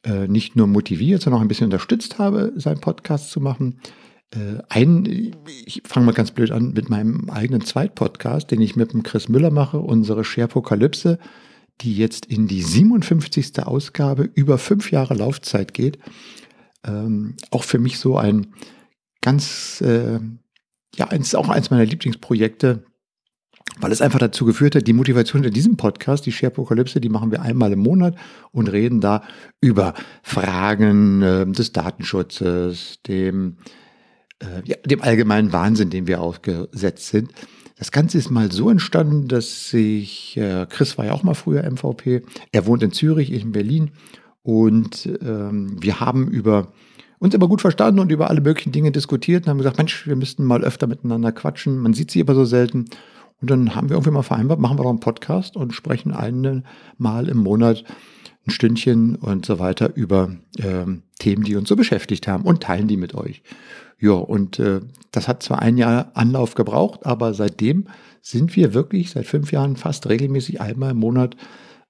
äh, 0.03 0.27
nicht 0.27 0.55
nur 0.55 0.67
motiviert, 0.67 1.21
sondern 1.21 1.39
auch 1.39 1.45
ein 1.45 1.47
bisschen 1.47 1.65
unterstützt 1.65 2.17
habe, 2.17 2.53
seinen 2.55 2.81
Podcast 2.81 3.31
zu 3.31 3.39
machen. 3.39 3.79
Äh, 4.31 4.61
ein, 4.69 5.35
ich 5.65 5.83
fange 5.85 6.05
mal 6.07 6.13
ganz 6.13 6.31
blöd 6.31 6.51
an 6.51 6.73
mit 6.73 6.89
meinem 6.89 7.29
eigenen 7.29 7.61
Zweitpodcast, 7.61 8.49
den 8.49 8.61
ich 8.61 8.75
mit 8.75 8.93
dem 8.93 9.03
Chris 9.03 9.29
Müller 9.29 9.51
mache, 9.51 9.79
unsere 9.79 10.23
Sharepokalypse, 10.23 11.19
die 11.81 11.95
jetzt 11.95 12.25
in 12.25 12.47
die 12.47 12.61
57. 12.61 13.63
Ausgabe 13.63 14.29
über 14.33 14.57
fünf 14.57 14.91
Jahre 14.91 15.13
Laufzeit 15.13 15.73
geht. 15.73 15.99
Ähm, 16.85 17.35
auch 17.51 17.63
für 17.63 17.79
mich 17.79 17.99
so 17.99 18.17
ein 18.17 18.53
ganz, 19.21 19.81
äh, 19.81 20.19
ja, 20.95 21.07
eins, 21.07 21.35
auch 21.35 21.49
eins 21.49 21.69
meiner 21.69 21.85
Lieblingsprojekte, 21.85 22.83
weil 23.79 23.91
es 23.91 24.01
einfach 24.01 24.19
dazu 24.19 24.45
geführt 24.45 24.75
hat, 24.75 24.87
die 24.87 24.93
Motivation 24.93 25.43
in 25.43 25.53
diesem 25.53 25.77
Podcast, 25.77 26.25
die 26.25 26.31
Sharepokalypse, 26.31 26.99
die 26.99 27.09
machen 27.09 27.31
wir 27.31 27.41
einmal 27.41 27.71
im 27.71 27.79
Monat 27.79 28.15
und 28.51 28.71
reden 28.71 29.01
da 29.01 29.23
über 29.61 29.93
Fragen 30.23 31.21
äh, 31.21 31.45
des 31.45 31.71
Datenschutzes, 31.71 32.99
dem, 33.07 33.57
äh, 34.39 34.61
ja, 34.65 34.75
dem 34.85 35.01
allgemeinen 35.01 35.53
Wahnsinn, 35.53 35.89
dem 35.89 36.07
wir 36.07 36.21
ausgesetzt 36.21 37.07
sind. 37.07 37.31
Das 37.77 37.91
Ganze 37.91 38.17
ist 38.17 38.29
mal 38.29 38.51
so 38.51 38.69
entstanden, 38.69 39.29
dass 39.29 39.73
ich, 39.73 40.35
äh, 40.35 40.65
Chris 40.69 40.97
war 40.97 41.05
ja 41.05 41.13
auch 41.13 41.23
mal 41.23 41.33
früher 41.33 41.63
MVP, 41.63 42.23
er 42.51 42.65
wohnt 42.65 42.83
in 42.83 42.91
Zürich, 42.91 43.31
ich 43.31 43.43
in 43.43 43.53
Berlin 43.53 43.91
und 44.43 45.07
ähm, 45.21 45.77
wir 45.81 45.99
haben 45.99 46.27
über 46.27 46.73
uns 47.19 47.35
aber 47.35 47.47
gut 47.47 47.61
verstanden 47.61 47.99
und 47.99 48.11
über 48.11 48.29
alle 48.29 48.41
möglichen 48.41 48.71
Dinge 48.71 48.91
diskutiert 48.91 49.45
und 49.45 49.49
haben 49.49 49.57
gesagt, 49.57 49.77
Mensch, 49.77 50.07
wir 50.07 50.15
müssten 50.15 50.43
mal 50.43 50.63
öfter 50.63 50.87
miteinander 50.87 51.31
quatschen. 51.31 51.77
Man 51.77 51.93
sieht 51.93 52.11
sie 52.11 52.21
aber 52.21 52.33
so 52.33 52.45
selten. 52.45 52.85
Und 53.41 53.49
dann 53.49 53.75
haben 53.75 53.89
wir 53.89 53.95
irgendwie 53.95 54.11
mal 54.11 54.21
vereinbart, 54.21 54.59
machen 54.59 54.77
wir 54.77 54.83
doch 54.83 54.89
einen 54.89 54.99
Podcast 54.99 55.55
und 55.55 55.73
sprechen 55.73 56.11
einmal 56.13 57.29
im 57.29 57.37
Monat 57.37 57.83
ein 58.45 58.51
Stündchen 58.51 59.15
und 59.15 59.45
so 59.45 59.59
weiter 59.59 59.95
über 59.95 60.35
ähm, 60.57 61.03
Themen, 61.19 61.43
die 61.43 61.55
uns 61.55 61.69
so 61.69 61.75
beschäftigt 61.75 62.27
haben 62.27 62.43
und 62.43 62.61
teilen 62.61 62.87
die 62.87 62.97
mit 62.97 63.13
euch. 63.13 63.43
Ja, 63.99 64.13
und 64.13 64.59
äh, 64.59 64.81
das 65.11 65.27
hat 65.27 65.43
zwar 65.43 65.61
ein 65.61 65.77
Jahr 65.77 66.11
Anlauf 66.13 66.55
gebraucht, 66.55 67.05
aber 67.05 67.33
seitdem 67.33 67.87
sind 68.21 68.55
wir 68.55 68.73
wirklich 68.73 69.11
seit 69.11 69.25
fünf 69.25 69.51
Jahren 69.51 69.75
fast 69.75 70.07
regelmäßig 70.07 70.61
einmal 70.61 70.91
im 70.91 70.97
Monat 70.97 71.35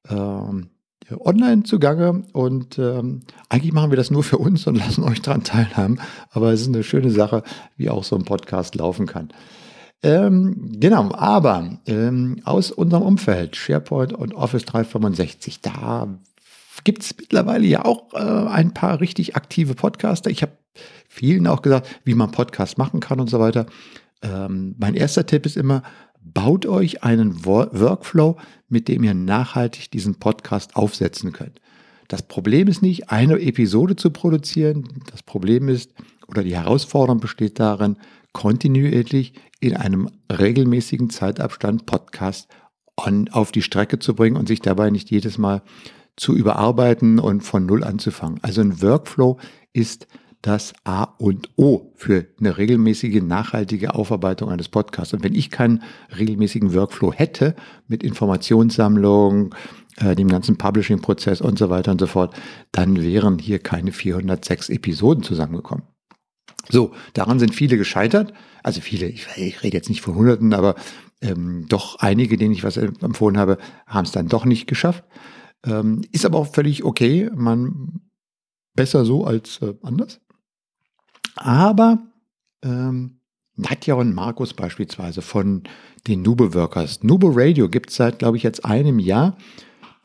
ähm, 0.10 0.70
online 1.20 1.64
zugange 1.64 2.24
und 2.34 2.78
ähm, 2.78 3.22
eigentlich 3.50 3.74
machen 3.74 3.92
wir 3.92 3.98
das 3.98 4.12
nur 4.12 4.24
für 4.24 4.38
uns 4.38 4.68
und 4.68 4.76
lassen 4.78 5.04
euch 5.04 5.22
daran 5.22 5.44
teilhaben, 5.44 6.00
aber 6.32 6.52
es 6.52 6.62
ist 6.62 6.68
eine 6.68 6.84
schöne 6.84 7.12
Sache, 7.12 7.44
wie 7.78 7.90
auch 7.90 8.04
so 8.04 8.16
ein 8.16 8.26
Podcast 8.26 8.76
laufen 8.76 9.06
kann. 9.06 9.30
Ähm, 10.02 10.78
genau, 10.80 11.14
aber 11.14 11.80
ähm, 11.86 12.40
aus 12.46 12.72
unserem 12.72 13.04
Umfeld, 13.04 13.56
SharePoint 13.56 14.14
und 14.14 14.34
Office 14.34 14.64
365, 14.66 15.62
da 15.62 16.08
gibt 16.84 17.04
es 17.04 17.16
mittlerweile 17.18 17.66
ja 17.66 17.84
auch 17.84 18.14
äh, 18.14 18.18
ein 18.18 18.74
paar 18.74 19.02
richtig 19.02 19.36
aktive 19.36 19.76
Podcaster. 19.76 20.30
Ich 20.30 20.42
habe 20.42 20.54
vielen 21.10 21.48
auch 21.48 21.62
gesagt, 21.62 21.88
wie 22.06 22.14
man 22.16 22.32
Podcast 22.32 22.78
machen 22.78 23.02
kann 23.02 23.20
und 23.20 23.30
so 23.30 23.40
weiter. 23.40 23.66
Ähm, 24.22 24.76
mein 24.78 24.96
erster 24.96 25.26
Tipp 25.26 25.46
ist 25.46 25.58
immer, 25.58 25.84
baut 26.22 26.66
euch 26.66 27.04
einen 27.04 27.46
Workflow, 27.46 28.38
mit 28.70 28.88
dem 28.88 29.04
ihr 29.04 29.14
nachhaltig 29.14 29.92
diesen 29.92 30.16
Podcast 30.16 30.76
aufsetzen 30.76 31.34
könnt. 31.34 31.60
Das 32.08 32.24
Problem 32.24 32.68
ist 32.68 32.82
nicht, 32.82 33.10
eine 33.10 33.40
Episode 33.40 33.96
zu 33.96 34.12
produzieren. 34.12 34.88
Das 35.12 35.24
Problem 35.24 35.70
ist, 35.70 35.92
oder 36.28 36.44
die 36.44 36.56
Herausforderung 36.56 37.20
besteht 37.20 37.60
darin, 37.60 37.98
kontinuierlich 38.34 39.34
in 39.60 39.76
einem 39.76 40.10
regelmäßigen 40.32 41.10
Zeitabstand 41.10 41.86
Podcast 41.86 42.50
on, 42.98 43.30
auf 43.30 43.52
die 43.52 43.62
Strecke 43.62 44.00
zu 44.00 44.16
bringen 44.16 44.38
und 44.38 44.48
sich 44.48 44.62
dabei 44.62 44.90
nicht 44.90 45.12
jedes 45.12 45.38
Mal 45.38 45.62
zu 46.16 46.36
überarbeiten 46.36 47.20
und 47.20 47.42
von 47.42 47.66
Null 47.66 47.84
anzufangen. 47.84 48.40
Also 48.42 48.62
ein 48.62 48.82
Workflow 48.82 49.40
ist 49.74 50.08
das 50.42 50.74
A 50.86 51.04
und 51.04 51.50
O 51.58 51.92
für 51.96 52.28
eine 52.40 52.58
regelmäßige, 52.58 53.22
nachhaltige 53.22 53.94
Aufarbeitung 53.94 54.50
eines 54.50 54.70
Podcasts. 54.70 55.14
Und 55.14 55.24
wenn 55.24 55.36
ich 55.36 55.52
keinen 55.52 55.84
regelmäßigen 56.18 56.74
Workflow 56.74 57.12
hätte 57.12 57.56
mit 57.88 58.04
Informationssammlung, 58.04 59.54
äh, 59.98 60.16
dem 60.16 60.30
ganzen 60.30 60.58
Publishing-Prozess 60.58 61.42
und 61.42 61.60
so 61.60 61.70
weiter 61.70 61.92
und 61.92 62.00
so 62.00 62.08
fort, 62.08 62.34
dann 62.72 63.02
wären 63.02 63.38
hier 63.38 63.60
keine 63.60 63.92
406 63.92 64.70
Episoden 64.70 65.24
zusammengekommen. 65.24 65.84
So, 66.72 66.94
daran 67.14 67.40
sind 67.40 67.56
viele 67.56 67.78
gescheitert. 67.78 68.34
Also 68.64 68.82
viele, 68.82 69.08
ich, 69.08 69.28
ich 69.36 69.64
rede 69.64 69.76
jetzt 69.76 69.90
nicht 69.90 70.02
von 70.02 70.16
Hunderten, 70.16 70.54
aber 70.54 70.76
ähm, 71.22 71.66
doch 71.68 71.98
einige, 72.00 72.38
denen 72.38 72.54
ich 72.54 72.64
was 72.64 72.78
empfohlen 72.78 73.38
habe, 73.38 73.58
haben 73.88 74.06
es 74.06 74.12
dann 74.12 74.28
doch 74.28 74.46
nicht 74.46 74.68
geschafft. 74.68 75.04
Ähm, 75.66 76.02
ist 76.12 76.26
aber 76.26 76.38
auch 76.38 76.54
völlig 76.54 76.84
okay. 76.84 77.30
Man 77.34 78.02
besser 78.76 79.04
so 79.04 79.26
als 79.26 79.62
äh, 79.62 79.74
anders. 79.82 80.22
Aber 81.36 82.00
ähm, 82.64 83.20
Nadja 83.56 83.96
und 83.96 84.14
Markus 84.14 84.54
beispielsweise 84.54 85.22
von 85.22 85.64
den 86.08 86.22
Nube 86.22 86.54
Workers. 86.54 87.04
Nube 87.04 87.32
Radio 87.34 87.68
gibt 87.68 87.90
es 87.90 87.98
seit, 87.98 88.20
glaube 88.20 88.38
ich, 88.38 88.44
jetzt 88.44 88.64
einem 88.64 89.00
Jahr. 89.00 89.38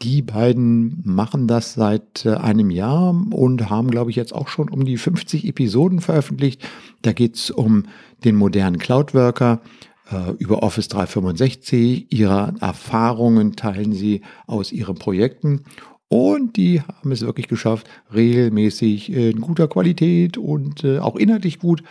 Die 0.04 0.20
beiden 0.20 1.00
machen 1.02 1.48
das 1.48 1.72
seit 1.72 2.26
äh, 2.26 2.34
einem 2.34 2.70
Jahr 2.70 3.14
und 3.30 3.70
haben, 3.70 3.90
glaube 3.90 4.10
ich, 4.10 4.16
jetzt 4.16 4.34
auch 4.34 4.48
schon 4.48 4.68
um 4.68 4.84
die 4.84 4.98
50 4.98 5.48
Episoden 5.48 6.02
veröffentlicht. 6.02 6.62
Da 7.00 7.14
geht 7.14 7.36
es 7.36 7.50
um 7.50 7.84
den 8.22 8.36
modernen 8.36 8.78
Cloud 8.78 9.14
Worker, 9.14 9.62
äh, 10.10 10.32
über 10.32 10.62
Office 10.62 10.88
365. 10.88 12.12
Ihre 12.12 12.52
Erfahrungen 12.60 13.56
teilen 13.56 13.94
sie 13.94 14.20
aus 14.46 14.72
ihren 14.72 14.96
Projekten 14.96 15.64
und 16.08 16.58
die 16.58 16.82
haben 16.82 17.10
es 17.10 17.22
wirklich 17.22 17.48
geschafft, 17.48 17.88
regelmäßig 18.14 19.10
in 19.10 19.40
guter 19.40 19.68
Qualität 19.68 20.36
und 20.36 20.84
äh, 20.84 20.98
auch 20.98 21.16
inhaltlich 21.16 21.58
gut 21.58 21.82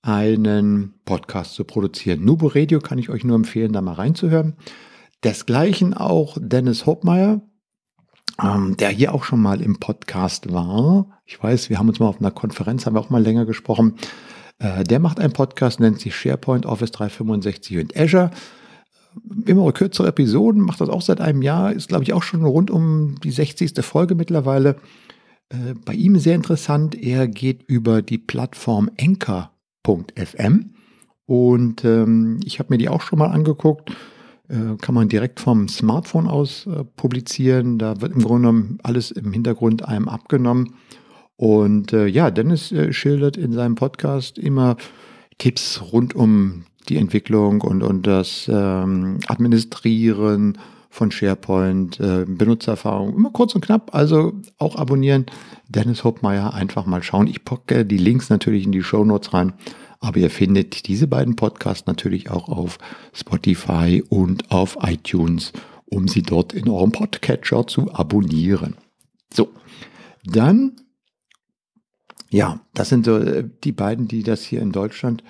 einen 0.00 0.94
Podcast 1.04 1.54
zu 1.54 1.64
produzieren. 1.64 2.24
Nubo 2.24 2.46
Radio 2.46 2.78
kann 2.78 2.98
ich 2.98 3.10
euch 3.10 3.24
nur 3.24 3.34
empfehlen, 3.34 3.72
da 3.72 3.82
mal 3.82 3.94
reinzuhören. 3.94 4.54
Desgleichen 5.24 5.94
auch 5.94 6.38
Dennis 6.40 6.86
Hopmeyer, 6.86 7.40
ähm, 8.42 8.76
der 8.76 8.90
hier 8.90 9.14
auch 9.14 9.24
schon 9.24 9.40
mal 9.40 9.60
im 9.60 9.78
Podcast 9.78 10.52
war. 10.52 11.20
Ich 11.26 11.42
weiß, 11.42 11.70
wir 11.70 11.78
haben 11.78 11.88
uns 11.88 12.00
mal 12.00 12.08
auf 12.08 12.20
einer 12.20 12.30
Konferenz, 12.30 12.86
haben 12.86 12.94
wir 12.94 13.00
auch 13.00 13.10
mal 13.10 13.22
länger 13.22 13.46
gesprochen. 13.46 13.94
Äh, 14.58 14.84
der 14.84 15.00
macht 15.00 15.20
einen 15.20 15.32
Podcast, 15.32 15.80
nennt 15.80 16.00
sich 16.00 16.14
SharePoint, 16.14 16.66
Office 16.66 16.92
365 16.92 17.78
und 17.78 17.96
Azure 17.96 18.30
immer 19.46 19.72
kürzere 19.72 20.08
Episoden, 20.08 20.62
macht 20.62 20.80
das 20.80 20.88
auch 20.88 21.02
seit 21.02 21.20
einem 21.20 21.42
Jahr, 21.42 21.72
ist 21.72 21.88
glaube 21.88 22.04
ich 22.04 22.12
auch 22.12 22.22
schon 22.22 22.44
rund 22.44 22.70
um 22.70 23.16
die 23.22 23.30
60. 23.30 23.84
Folge 23.84 24.14
mittlerweile. 24.14 24.76
Äh, 25.48 25.74
bei 25.84 25.94
ihm 25.94 26.18
sehr 26.18 26.34
interessant, 26.34 26.94
er 26.94 27.26
geht 27.28 27.62
über 27.64 28.02
die 28.02 28.18
Plattform 28.18 28.90
Anchor.fm 29.00 30.74
und 31.26 31.84
ähm, 31.84 32.40
ich 32.44 32.58
habe 32.58 32.72
mir 32.72 32.78
die 32.78 32.88
auch 32.88 33.02
schon 33.02 33.18
mal 33.18 33.28
angeguckt. 33.28 33.92
Äh, 34.48 34.76
kann 34.80 34.94
man 34.94 35.08
direkt 35.08 35.40
vom 35.40 35.68
Smartphone 35.68 36.26
aus 36.26 36.66
äh, 36.66 36.84
publizieren. 36.96 37.78
Da 37.78 38.00
wird 38.00 38.12
im 38.12 38.22
Grunde 38.22 38.48
genommen 38.48 38.78
alles 38.82 39.10
im 39.10 39.32
Hintergrund 39.32 39.86
einem 39.86 40.08
abgenommen. 40.08 40.74
Und 41.36 41.92
äh, 41.92 42.06
ja, 42.06 42.30
Dennis 42.30 42.74
schildert 42.90 43.36
in 43.36 43.52
seinem 43.52 43.74
Podcast 43.74 44.38
immer 44.38 44.76
Tipps 45.38 45.80
rund 45.92 46.14
um 46.16 46.64
die 46.88 46.96
Entwicklung 46.96 47.60
und, 47.60 47.82
und 47.82 48.06
das 48.06 48.50
ähm, 48.52 49.18
Administrieren 49.28 50.58
von 50.90 51.10
SharePoint, 51.10 52.00
äh, 52.00 52.24
Benutzererfahrung, 52.26 53.14
immer 53.14 53.30
kurz 53.30 53.54
und 53.54 53.64
knapp, 53.64 53.94
also 53.94 54.32
auch 54.58 54.76
abonnieren. 54.76 55.26
Dennis 55.68 56.02
Hopmeier 56.02 56.54
einfach 56.54 56.86
mal 56.86 57.02
schauen. 57.02 57.26
Ich 57.26 57.44
packe 57.44 57.84
die 57.84 57.98
Links 57.98 58.30
natürlich 58.30 58.64
in 58.64 58.72
die 58.72 58.82
Show 58.82 59.04
Notes 59.04 59.32
rein, 59.34 59.52
aber 60.00 60.18
ihr 60.18 60.30
findet 60.30 60.86
diese 60.86 61.06
beiden 61.06 61.36
Podcasts 61.36 61.86
natürlich 61.86 62.30
auch 62.30 62.48
auf 62.48 62.78
Spotify 63.12 64.02
und 64.08 64.50
auf 64.50 64.78
iTunes, 64.82 65.52
um 65.86 66.08
sie 66.08 66.22
dort 66.22 66.52
in 66.52 66.68
eurem 66.68 66.92
Podcatcher 66.92 67.66
zu 67.66 67.92
abonnieren. 67.92 68.76
So, 69.32 69.50
dann, 70.24 70.76
ja, 72.30 72.60
das 72.74 72.90
sind 72.90 73.06
so 73.06 73.18
äh, 73.18 73.48
die 73.64 73.72
beiden, 73.72 74.08
die 74.08 74.22
das 74.22 74.44
hier 74.44 74.60
in 74.60 74.72
Deutschland 74.72 75.24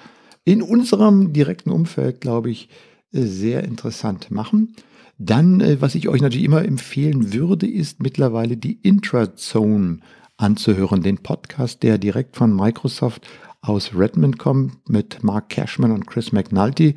in 0.44 0.62
unserem 0.62 1.32
direkten 1.32 1.70
Umfeld, 1.70 2.20
glaube 2.20 2.50
ich, 2.50 2.68
äh, 3.12 3.22
sehr 3.22 3.64
interessant 3.64 4.30
machen. 4.30 4.74
Dann, 5.18 5.60
äh, 5.60 5.80
was 5.80 5.94
ich 5.94 6.08
euch 6.08 6.20
natürlich 6.20 6.44
immer 6.44 6.64
empfehlen 6.64 7.32
würde, 7.32 7.66
ist 7.66 8.02
mittlerweile 8.02 8.56
die 8.56 8.78
Intrazone 8.82 10.00
anzuhören, 10.36 11.02
den 11.02 11.18
Podcast, 11.18 11.82
der 11.82 11.98
direkt 11.98 12.36
von 12.36 12.54
Microsoft 12.54 13.26
aus 13.60 13.92
Redmond 13.94 14.38
kommt 14.38 14.88
mit 14.88 15.22
Mark 15.22 15.48
Cashman 15.48 15.92
und 15.92 16.06
Chris 16.06 16.32
McNulty. 16.32 16.94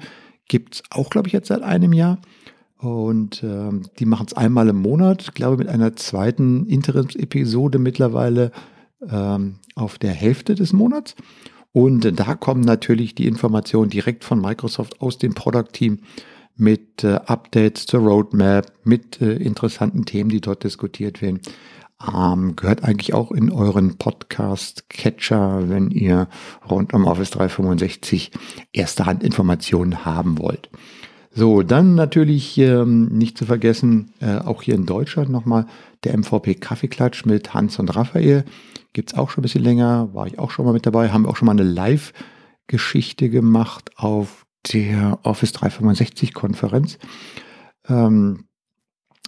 Gibt 0.48 0.76
es 0.76 0.84
auch, 0.90 1.10
glaube 1.10 1.28
ich, 1.28 1.34
jetzt 1.34 1.48
seit 1.48 1.62
einem 1.62 1.94
Jahr. 1.94 2.20
Und 2.78 3.44
ähm, 3.44 3.84
die 4.00 4.06
machen 4.06 4.26
es 4.28 4.34
einmal 4.34 4.68
im 4.70 4.82
Monat, 4.82 5.36
glaube 5.36 5.58
mit 5.58 5.68
einer 5.68 5.96
zweiten 5.96 6.66
Interimsepisode 6.66 7.78
mittlerweile 7.78 8.52
ähm, 9.08 9.60
auf 9.76 10.00
der 10.00 10.14
Hälfte 10.14 10.56
des 10.56 10.74
Monats. 10.74 11.16
Und 11.74 12.20
da 12.20 12.36
kommen 12.36 12.62
natürlich 12.62 13.16
die 13.16 13.28
Informationen 13.28 13.90
direkt 13.90 14.24
von 14.24 14.42
Microsoft 14.42 15.00
aus 15.00 15.18
dem 15.18 15.34
Product 15.34 15.72
Team 15.72 16.00
mit 16.58 17.04
äh, 17.04 17.20
Updates 17.26 17.86
zur 17.86 18.02
Roadmap, 18.02 18.72
mit 18.84 19.22
äh, 19.22 19.34
interessanten 19.36 20.06
Themen, 20.06 20.30
die 20.30 20.42
dort 20.42 20.64
diskutiert 20.64 21.22
werden. 21.22 21.40
Ähm, 22.14 22.56
gehört 22.56 22.84
eigentlich 22.84 23.14
auch 23.14 23.32
in 23.32 23.52
euren 23.52 23.98
Podcast-Catcher, 23.98 25.70
wenn 25.70 25.92
ihr 25.92 26.28
rund 26.70 26.94
um 26.94 27.06
Office 27.06 27.32
365 27.32 28.32
erste 28.72 29.06
Hand 29.06 29.24
Informationen 29.24 30.06
haben 30.06 30.38
wollt. 30.38 30.70
So, 31.34 31.64
dann 31.64 31.96
natürlich 31.96 32.58
ähm, 32.58 33.06
nicht 33.06 33.38
zu 33.38 33.46
vergessen, 33.46 34.12
äh, 34.20 34.40
auch 34.40 34.64
hier 34.64 34.76
in 34.76 34.86
Deutschland 34.86 35.30
nochmal 35.30 35.66
der 36.04 36.18
MVP 36.18 36.56
Kaffeeklatsch 36.56 37.26
mit 37.26 37.54
Hans 37.54 37.80
und 37.80 37.96
Raphael. 37.96 38.44
Gibt 38.92 39.12
es 39.12 39.18
auch 39.18 39.30
schon 39.30 39.42
ein 39.42 39.44
bisschen 39.44 39.64
länger, 39.64 40.14
war 40.14 40.28
ich 40.28 40.40
auch 40.40 40.52
schon 40.52 40.66
mal 40.66 40.74
mit 40.74 40.86
dabei, 40.86 41.10
haben 41.10 41.24
wir 41.24 41.30
auch 41.30 41.38
schon 41.38 41.46
mal 41.46 41.54
eine 41.54 41.64
Live-Geschichte 41.64 43.30
gemacht 43.30 43.92
auf 43.96 44.46
der 44.74 45.20
Office 45.24 45.54
365 45.54 46.34
Konferenz. 46.34 47.00
Ähm, 47.88 48.46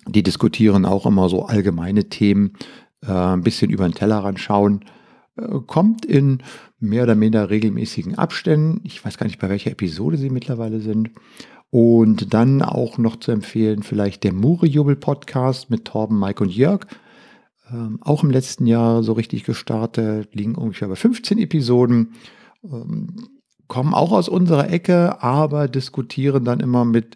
die 0.07 0.23
diskutieren 0.23 0.85
auch 0.85 1.05
immer 1.05 1.29
so 1.29 1.45
allgemeine 1.45 2.09
Themen, 2.09 2.53
äh, 3.01 3.11
ein 3.11 3.43
bisschen 3.43 3.71
über 3.71 3.87
den 3.87 3.93
Tellerrand 3.93 4.39
schauen. 4.39 4.85
Äh, 5.37 5.59
kommt 5.65 6.05
in 6.05 6.39
mehr 6.79 7.03
oder 7.03 7.15
minder 7.15 7.49
regelmäßigen 7.49 8.15
Abständen. 8.17 8.81
Ich 8.83 9.03
weiß 9.03 9.17
gar 9.17 9.25
nicht, 9.25 9.39
bei 9.39 9.49
welcher 9.49 9.71
Episode 9.71 10.17
sie 10.17 10.29
mittlerweile 10.29 10.79
sind. 10.79 11.11
Und 11.69 12.33
dann 12.33 12.61
auch 12.61 12.97
noch 12.99 13.15
zu 13.15 13.31
empfehlen, 13.31 13.81
vielleicht 13.81 14.23
der 14.23 14.33
Mure-Jubel-Podcast 14.33 15.71
mit 15.71 15.85
Torben, 15.85 16.19
Mike 16.19 16.43
und 16.43 16.51
Jörg. 16.51 16.85
Ähm, 17.71 17.97
auch 18.01 18.23
im 18.23 18.29
letzten 18.29 18.67
Jahr 18.67 19.01
so 19.01 19.13
richtig 19.13 19.43
gestartet, 19.43 20.35
liegen 20.35 20.55
ungefähr 20.55 20.87
bei 20.87 20.95
15 20.95 21.39
Episoden, 21.39 22.13
ähm, 22.63 23.29
kommen 23.67 23.93
auch 23.93 24.11
aus 24.11 24.29
unserer 24.29 24.69
Ecke, 24.69 25.23
aber 25.23 25.67
diskutieren 25.67 26.45
dann 26.45 26.59
immer 26.59 26.85
mit 26.85 27.15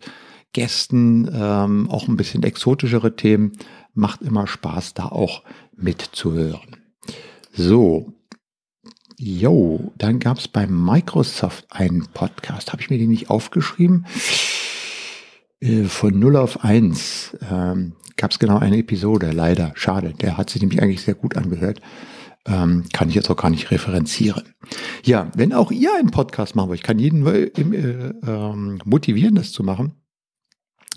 Gästen, 0.54 1.30
ähm, 1.34 1.89
auch 1.89 2.08
ein 2.08 2.18
bisschen 2.18 2.44
exotischere 2.44 3.16
Themen. 3.16 3.54
Macht 3.94 4.22
immer 4.22 4.48
Spaß, 4.48 4.94
da 4.94 5.06
auch 5.06 5.44
mitzuhören. 5.75 6.77
So, 7.51 8.13
Jo, 9.20 9.94
dann 9.98 10.20
gab 10.20 10.38
es 10.38 10.48
bei 10.48 10.68
Microsoft 10.68 11.66
einen 11.70 12.06
Podcast. 12.13 12.72
Habe 12.72 12.84
ich 12.84 12.92
mir 12.92 13.00
den 13.00 13.10
nicht 13.10 13.32
aufgeschrieben? 13.32 14.06
Äh, 15.60 15.86
von 15.86 16.20
0 16.20 16.36
auf 16.36 16.63
1 16.63 17.36
ähm, 17.50 17.94
gab 18.16 18.30
es 18.30 18.38
genau 18.38 18.60
eine 18.60 18.77
Episode, 18.77 19.32
leider. 19.32 19.72
Schade, 19.74 20.13
der 20.13 20.38
hat 20.38 20.51
sich 20.51 20.62
nämlich 20.62 20.84
eigentlich 20.84 21.01
sehr 21.01 21.16
gut 21.16 21.36
angehört. 21.36 21.82
Ähm, 22.46 22.84
kann 22.94 23.10
ich 23.10 23.16
jetzt 23.16 23.30
auch 23.32 23.36
gar 23.36 23.50
nicht 23.50 23.72
referenzieren. 23.72 24.44
Ja, 25.04 25.32
wenn 25.36 25.51
auch 25.51 25.72
ihr 25.72 25.96
einen 25.96 26.12
Podcast 26.12 26.56
machen 26.56 26.70
wollt, 26.70 26.80
ich 26.80 26.86
kann 26.86 27.00
jeden 27.00 27.25
äh, 27.25 27.46
äh, 27.46 28.56
motivieren, 28.86 29.34
das 29.34 29.51
zu 29.51 29.63
machen, 29.63 29.94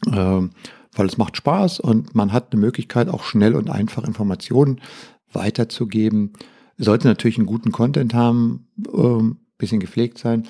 weil 0.06 1.06
es 1.06 1.18
macht 1.18 1.36
Spaß 1.36 1.80
und 1.80 2.14
man 2.14 2.32
hat 2.32 2.52
eine 2.52 2.60
Möglichkeit, 2.60 3.08
auch 3.08 3.24
schnell 3.24 3.54
und 3.54 3.70
einfach 3.70 4.04
Informationen 4.04 4.80
weiterzugeben. 5.32 6.32
Sollte 6.78 7.08
natürlich 7.08 7.38
einen 7.38 7.46
guten 7.46 7.72
Content 7.72 8.14
haben, 8.14 8.68
ähm, 8.92 9.38
bisschen 9.58 9.80
gepflegt 9.80 10.18
sein. 10.18 10.44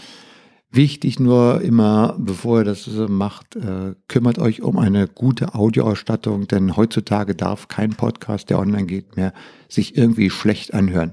Wichtig 0.73 1.19
nur 1.19 1.61
immer, 1.63 2.15
bevor 2.17 2.61
ihr 2.61 2.65
das 2.65 2.89
macht, 3.09 3.57
äh, 3.57 3.95
kümmert 4.07 4.39
euch 4.39 4.63
um 4.63 4.79
eine 4.79 5.09
gute 5.09 5.57
Audioausstattung, 5.57 6.47
denn 6.47 6.77
heutzutage 6.77 7.35
darf 7.35 7.67
kein 7.67 7.91
Podcast, 7.91 8.51
der 8.51 8.61
online 8.61 8.87
geht, 8.87 9.17
mehr 9.17 9.33
sich 9.69 9.97
irgendwie 9.97 10.31
schlecht 10.31 10.73
anhören. 10.73 11.13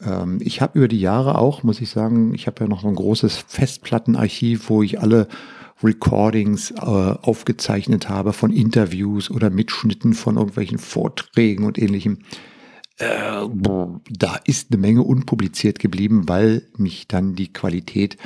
Ähm, 0.00 0.38
ich 0.42 0.60
habe 0.60 0.76
über 0.76 0.88
die 0.88 1.00
Jahre 1.00 1.38
auch, 1.38 1.62
muss 1.62 1.80
ich 1.80 1.88
sagen, 1.88 2.34
ich 2.34 2.48
habe 2.48 2.64
ja 2.64 2.68
noch 2.68 2.82
so 2.82 2.88
ein 2.88 2.96
großes 2.96 3.36
Festplattenarchiv, 3.46 4.68
wo 4.68 4.82
ich 4.82 5.00
alle 5.00 5.28
Recordings 5.84 6.70
äh, 6.70 6.80
aufgezeichnet 6.80 8.08
habe 8.08 8.32
von 8.32 8.50
Interviews 8.50 9.30
oder 9.30 9.50
Mitschnitten 9.50 10.14
von 10.14 10.36
irgendwelchen 10.36 10.78
Vorträgen 10.78 11.64
und 11.64 11.78
ähnlichem. 11.78 12.18
Äh, 12.98 13.46
da 14.10 14.36
ist 14.44 14.72
eine 14.72 14.80
Menge 14.80 15.02
unpubliziert 15.02 15.78
geblieben, 15.78 16.28
weil 16.28 16.68
mich 16.76 17.06
dann 17.08 17.34
die 17.34 17.52
Qualität 17.52 18.16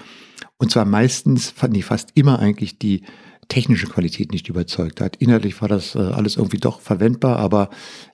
und 0.58 0.72
zwar 0.72 0.84
meistens, 0.84 1.54
nee, 1.70 1.82
fast 1.82 2.10
immer 2.14 2.40
eigentlich 2.40 2.78
die 2.78 3.02
technische 3.48 3.86
Qualität 3.86 4.32
nicht 4.32 4.48
überzeugt 4.48 5.00
hat. 5.00 5.16
Inhaltlich 5.16 5.60
war 5.62 5.68
das 5.68 5.94
äh, 5.94 5.98
alles 5.98 6.36
irgendwie 6.36 6.58
doch 6.58 6.80
verwendbar, 6.80 7.38
aber 7.38 7.70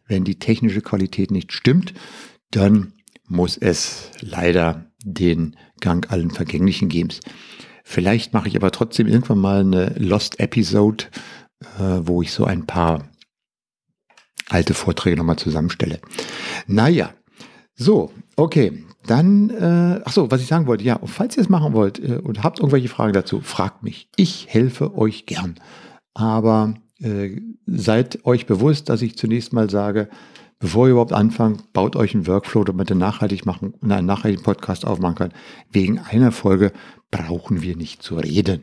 wenn 0.06 0.24
die 0.24 0.38
technische 0.38 0.80
Qualität 0.80 1.30
nicht 1.30 1.52
stimmt, 1.52 1.94
dann 2.50 2.92
muss 3.26 3.56
es 3.56 4.10
leider 4.20 4.86
den 5.02 5.56
Gang 5.80 6.10
allen 6.12 6.30
vergänglichen 6.30 6.88
Games. 6.88 7.20
Vielleicht 7.84 8.32
mache 8.32 8.48
ich 8.48 8.56
aber 8.56 8.70
trotzdem 8.70 9.06
irgendwann 9.06 9.38
mal 9.38 9.60
eine 9.60 9.94
Lost 9.98 10.40
Episode, 10.40 11.04
äh, 11.78 12.00
wo 12.00 12.22
ich 12.22 12.32
so 12.32 12.44
ein 12.44 12.66
paar 12.66 13.08
alte 14.48 14.74
Vorträge 14.74 15.16
nochmal 15.16 15.36
zusammenstelle. 15.36 16.00
Naja, 16.66 17.12
so, 17.76 18.10
okay. 18.36 18.84
Dann, 19.06 19.50
äh, 19.50 20.00
ach 20.02 20.12
so, 20.12 20.30
was 20.30 20.40
ich 20.40 20.46
sagen 20.46 20.66
wollte, 20.66 20.82
ja, 20.82 20.98
falls 21.04 21.36
ihr 21.36 21.42
es 21.42 21.50
machen 21.50 21.74
wollt 21.74 21.98
äh, 21.98 22.16
und 22.16 22.42
habt 22.42 22.58
irgendwelche 22.58 22.88
Fragen 22.88 23.12
dazu, 23.12 23.42
fragt 23.42 23.82
mich. 23.82 24.08
Ich 24.16 24.46
helfe 24.48 24.96
euch 24.96 25.26
gern. 25.26 25.56
Aber 26.14 26.72
äh, 27.00 27.38
seid 27.66 28.24
euch 28.24 28.46
bewusst, 28.46 28.88
dass 28.88 29.02
ich 29.02 29.18
zunächst 29.18 29.52
mal 29.52 29.68
sage, 29.68 30.08
bevor 30.64 30.86
ihr 30.86 30.92
überhaupt 30.92 31.12
anfangt, 31.12 31.74
baut 31.74 31.94
euch 31.94 32.14
einen 32.14 32.26
Workflow, 32.26 32.64
damit 32.64 32.88
ihr 32.88 32.96
nachhaltig 32.96 33.44
machen, 33.44 33.74
einen 33.82 34.06
nachhaltigen 34.06 34.42
Podcast 34.42 34.86
aufmachen 34.86 35.14
kann. 35.14 35.32
Wegen 35.70 35.98
einer 35.98 36.32
Folge 36.32 36.72
brauchen 37.10 37.60
wir 37.60 37.76
nicht 37.76 38.02
zu 38.02 38.16
reden. 38.16 38.62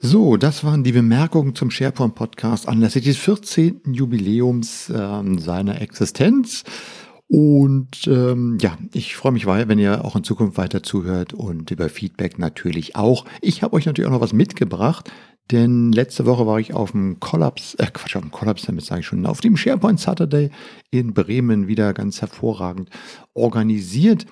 So, 0.00 0.38
das 0.38 0.64
waren 0.64 0.82
die 0.82 0.92
Bemerkungen 0.92 1.54
zum 1.54 1.70
SharePoint 1.70 2.14
Podcast 2.14 2.68
anlässlich 2.68 3.04
des 3.04 3.18
14. 3.18 3.82
Jubiläums 3.92 4.88
äh, 4.88 5.38
seiner 5.40 5.82
Existenz. 5.82 6.64
Und 7.28 8.06
ähm, 8.06 8.56
ja, 8.58 8.78
ich 8.94 9.14
freue 9.14 9.32
mich 9.32 9.46
wenn 9.46 9.78
ihr 9.78 10.06
auch 10.06 10.16
in 10.16 10.24
Zukunft 10.24 10.56
weiter 10.56 10.82
zuhört 10.82 11.34
und 11.34 11.70
über 11.70 11.90
Feedback 11.90 12.38
natürlich 12.38 12.96
auch. 12.96 13.26
Ich 13.42 13.62
habe 13.62 13.74
euch 13.76 13.84
natürlich 13.84 14.08
auch 14.08 14.14
noch 14.14 14.22
was 14.22 14.32
mitgebracht, 14.32 15.10
denn 15.52 15.92
letzte 15.92 16.26
Woche 16.26 16.46
war 16.46 16.58
ich 16.58 16.74
auf 16.74 16.92
dem 16.92 17.20
Collapse, 17.20 17.78
äh 17.78 17.86
Quatsch, 17.92 18.16
auf 18.16 18.22
dem 18.22 18.30
Collapse, 18.30 18.66
damit 18.66 18.84
sage 18.84 19.00
ich 19.00 19.06
schon, 19.06 19.26
auf 19.26 19.40
dem 19.40 19.56
SharePoint 19.56 20.00
Saturday 20.00 20.50
in 20.90 21.14
Bremen 21.14 21.68
wieder 21.68 21.92
ganz 21.92 22.20
hervorragend 22.20 22.90
organisiert 23.34 24.26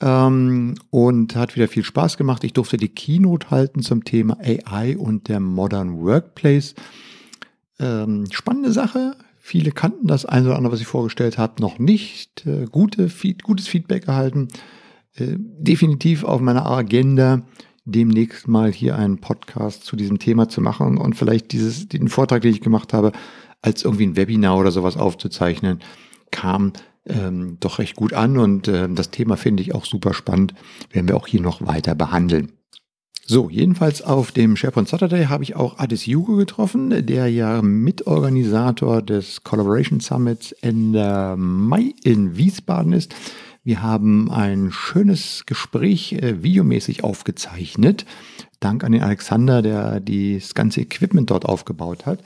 ähm, 0.00 0.74
und 0.90 1.36
hat 1.36 1.56
wieder 1.56 1.68
viel 1.68 1.84
Spaß 1.84 2.16
gemacht. 2.16 2.44
Ich 2.44 2.52
durfte 2.52 2.76
die 2.76 2.88
Keynote 2.88 3.50
halten 3.50 3.82
zum 3.82 4.04
Thema 4.04 4.36
AI 4.40 4.96
und 4.96 5.28
der 5.28 5.40
Modern 5.40 6.00
Workplace. 6.00 6.74
Ähm, 7.78 8.26
spannende 8.30 8.72
Sache, 8.72 9.16
Viele 9.42 9.72
kannten 9.72 10.06
das 10.06 10.26
eine 10.26 10.46
oder 10.46 10.56
andere, 10.56 10.74
was 10.74 10.80
ich 10.80 10.86
vorgestellt 10.86 11.38
habe, 11.38 11.60
noch 11.60 11.80
nicht. 11.80 12.46
Äh, 12.46 12.66
gute, 12.70 13.10
gutes 13.42 13.66
Feedback 13.66 14.06
erhalten. 14.06 14.46
Äh, 15.14 15.34
definitiv 15.38 16.22
auf 16.22 16.40
meiner 16.40 16.66
Agenda, 16.66 17.42
demnächst 17.84 18.48
mal 18.48 18.72
hier 18.72 18.96
einen 18.96 19.18
Podcast 19.18 19.84
zu 19.84 19.96
diesem 19.96 20.18
Thema 20.18 20.48
zu 20.48 20.60
machen 20.60 20.98
und 20.98 21.14
vielleicht 21.16 21.52
dieses, 21.52 21.88
den 21.88 22.08
Vortrag, 22.08 22.42
den 22.42 22.52
ich 22.52 22.60
gemacht 22.60 22.92
habe, 22.92 23.12
als 23.62 23.84
irgendwie 23.84 24.06
ein 24.06 24.16
Webinar 24.16 24.58
oder 24.58 24.70
sowas 24.70 24.96
aufzuzeichnen, 24.96 25.80
kam 26.30 26.72
ähm, 27.06 27.56
doch 27.60 27.78
recht 27.78 27.96
gut 27.96 28.12
an 28.12 28.38
und 28.38 28.68
äh, 28.68 28.88
das 28.88 29.10
Thema 29.10 29.36
finde 29.36 29.62
ich 29.62 29.74
auch 29.74 29.84
super 29.84 30.14
spannend, 30.14 30.54
werden 30.90 31.08
wir 31.08 31.16
auch 31.16 31.26
hier 31.26 31.40
noch 31.40 31.66
weiter 31.66 31.94
behandeln. 31.94 32.52
So, 33.26 33.48
jedenfalls 33.48 34.02
auf 34.02 34.32
dem 34.32 34.56
SharePoint 34.56 34.88
Saturday 34.88 35.26
habe 35.26 35.44
ich 35.44 35.54
auch 35.54 35.78
Adis 35.78 36.04
Hugo 36.04 36.34
getroffen, 36.34 37.06
der 37.06 37.28
ja 37.28 37.62
Mitorganisator 37.62 39.02
des 39.02 39.44
Collaboration 39.44 40.00
Summits 40.00 40.50
Ende 40.50 41.36
Mai 41.38 41.94
in 42.02 42.36
Wiesbaden 42.36 42.92
ist. 42.92 43.14
Wir 43.62 43.82
haben 43.82 44.30
ein 44.30 44.70
schönes 44.72 45.44
Gespräch 45.44 46.14
äh, 46.14 46.42
videomäßig 46.42 47.04
aufgezeichnet. 47.04 48.06
Dank 48.58 48.84
an 48.84 48.92
den 48.92 49.02
Alexander, 49.02 49.60
der 49.60 50.00
das 50.00 50.54
ganze 50.54 50.80
Equipment 50.80 51.30
dort 51.30 51.44
aufgebaut 51.44 52.06
hat. 52.06 52.20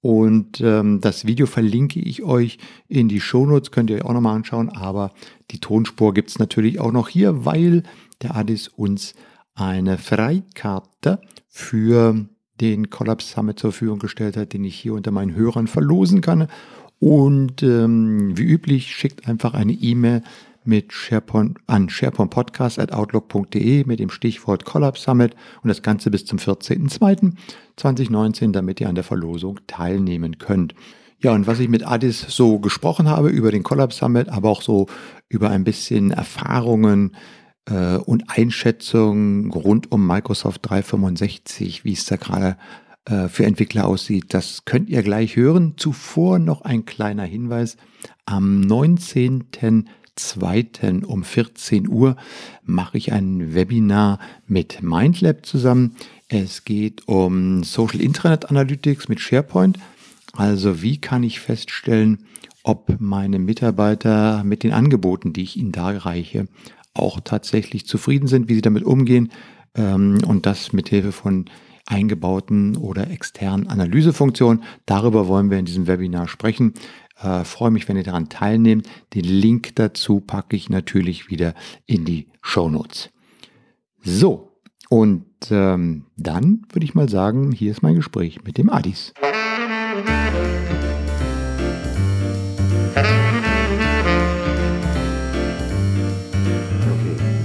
Und 0.00 0.60
ähm, 0.60 1.00
das 1.00 1.26
Video 1.26 1.46
verlinke 1.46 2.00
ich 2.00 2.22
euch 2.22 2.58
in 2.88 3.08
die 3.08 3.20
Shownotes, 3.20 3.70
könnt 3.70 3.90
ihr 3.90 3.96
euch 3.96 4.04
auch 4.04 4.14
nochmal 4.14 4.34
anschauen. 4.34 4.68
Aber 4.70 5.12
die 5.52 5.60
Tonspur 5.60 6.12
gibt 6.12 6.30
es 6.30 6.38
natürlich 6.38 6.80
auch 6.80 6.92
noch 6.92 7.08
hier, 7.08 7.44
weil 7.44 7.84
der 8.22 8.34
Adis 8.34 8.66
uns 8.66 9.14
eine 9.54 9.96
Freikarte 9.96 11.20
für 11.48 12.26
den 12.60 12.90
Collapse 12.90 13.28
Summit 13.28 13.58
zur 13.58 13.72
Verfügung 13.72 13.98
gestellt 14.00 14.36
hat, 14.36 14.52
den 14.54 14.64
ich 14.64 14.76
hier 14.76 14.94
unter 14.94 15.12
meinen 15.12 15.34
Hörern 15.34 15.66
verlosen 15.66 16.20
kann. 16.20 16.48
Und 16.98 17.62
ähm, 17.62 18.36
wie 18.36 18.42
üblich 18.42 18.94
schickt 18.94 19.28
einfach 19.28 19.54
eine 19.54 19.72
E-Mail 19.72 20.22
mit 20.64 20.92
SharePoint 20.92 21.58
an 21.66 21.88
sharepointpodcast.outlook.de 21.88 23.84
mit 23.84 24.00
dem 24.00 24.10
Stichwort 24.10 24.64
Collapse 24.64 25.02
Summit 25.02 25.34
und 25.62 25.68
das 25.68 25.82
Ganze 25.82 26.10
bis 26.10 26.26
zum 26.26 26.38
14.02.2019, 26.38 28.52
damit 28.52 28.80
ihr 28.80 28.88
an 28.88 28.94
der 28.94 29.04
Verlosung 29.04 29.60
teilnehmen 29.66 30.38
könnt. 30.38 30.74
Ja, 31.22 31.32
und 31.32 31.46
was 31.46 31.60
ich 31.60 31.68
mit 31.68 31.86
Addis 31.86 32.24
so 32.28 32.58
gesprochen 32.58 33.08
habe 33.08 33.28
über 33.28 33.50
den 33.50 33.62
Collapse 33.62 33.98
Summit, 33.98 34.28
aber 34.28 34.48
auch 34.48 34.62
so 34.62 34.86
über 35.28 35.50
ein 35.50 35.64
bisschen 35.64 36.12
Erfahrungen 36.12 37.14
äh, 37.66 37.96
und 37.96 38.24
Einschätzungen 38.28 39.50
rund 39.50 39.92
um 39.92 40.06
Microsoft 40.06 40.68
365, 40.68 41.84
wie 41.84 41.92
es 41.92 42.06
da 42.06 42.16
gerade 42.16 42.56
äh, 43.04 43.28
für 43.28 43.44
Entwickler 43.44 43.86
aussieht. 43.86 44.32
Das 44.34 44.64
könnt 44.64 44.88
ihr 44.88 45.02
gleich 45.02 45.36
hören. 45.36 45.74
Zuvor 45.76 46.38
noch 46.38 46.62
ein 46.62 46.84
kleiner 46.84 47.24
Hinweis. 47.24 47.76
Am 48.24 48.60
19.02. 50.20 51.04
um 51.04 51.24
14 51.24 51.88
Uhr 51.88 52.16
mache 52.64 52.98
ich 52.98 53.12
ein 53.12 53.54
Webinar 53.54 54.18
mit 54.46 54.82
MindLab 54.82 55.44
zusammen. 55.44 55.96
Es 56.28 56.64
geht 56.64 57.08
um 57.08 57.64
Social 57.64 58.00
Internet 58.00 58.50
Analytics 58.50 59.08
mit 59.08 59.20
SharePoint. 59.20 59.78
Also 60.32 60.82
wie 60.82 61.00
kann 61.00 61.22
ich 61.22 61.40
feststellen, 61.40 62.26
ob 62.62 63.00
meine 63.00 63.38
Mitarbeiter 63.38 64.44
mit 64.44 64.62
den 64.62 64.72
Angeboten, 64.72 65.32
die 65.32 65.42
ich 65.42 65.56
ihnen 65.56 65.72
darreiche, 65.72 66.46
auch 66.94 67.20
tatsächlich 67.20 67.86
zufrieden 67.86 68.28
sind, 68.28 68.48
wie 68.48 68.54
sie 68.54 68.62
damit 68.62 68.84
umgehen 68.84 69.30
ähm, 69.74 70.18
und 70.26 70.46
das 70.46 70.72
mit 70.72 70.88
Hilfe 70.88 71.12
von 71.12 71.46
eingebauten 71.86 72.76
oder 72.76 73.10
externen 73.10 73.66
Analysefunktionen. 73.66 74.62
Darüber 74.86 75.26
wollen 75.26 75.50
wir 75.50 75.58
in 75.58 75.64
diesem 75.64 75.86
Webinar 75.86 76.28
sprechen. 76.28 76.74
Äh, 77.22 77.44
freue 77.44 77.70
mich, 77.70 77.88
wenn 77.88 77.96
ihr 77.96 78.02
daran 78.02 78.28
teilnehmt. 78.28 78.88
Den 79.14 79.24
Link 79.24 79.74
dazu 79.76 80.20
packe 80.20 80.56
ich 80.56 80.70
natürlich 80.70 81.28
wieder 81.30 81.54
in 81.86 82.04
die 82.04 82.28
Show 82.40 82.68
Notes. 82.68 83.10
So, 84.02 84.50
und 84.88 85.24
ähm, 85.50 86.06
dann 86.16 86.62
würde 86.72 86.84
ich 86.84 86.94
mal 86.94 87.08
sagen, 87.08 87.52
hier 87.52 87.70
ist 87.70 87.82
mein 87.82 87.94
Gespräch 87.94 88.42
mit 88.44 88.58
dem 88.58 88.70
Adis. 88.70 89.12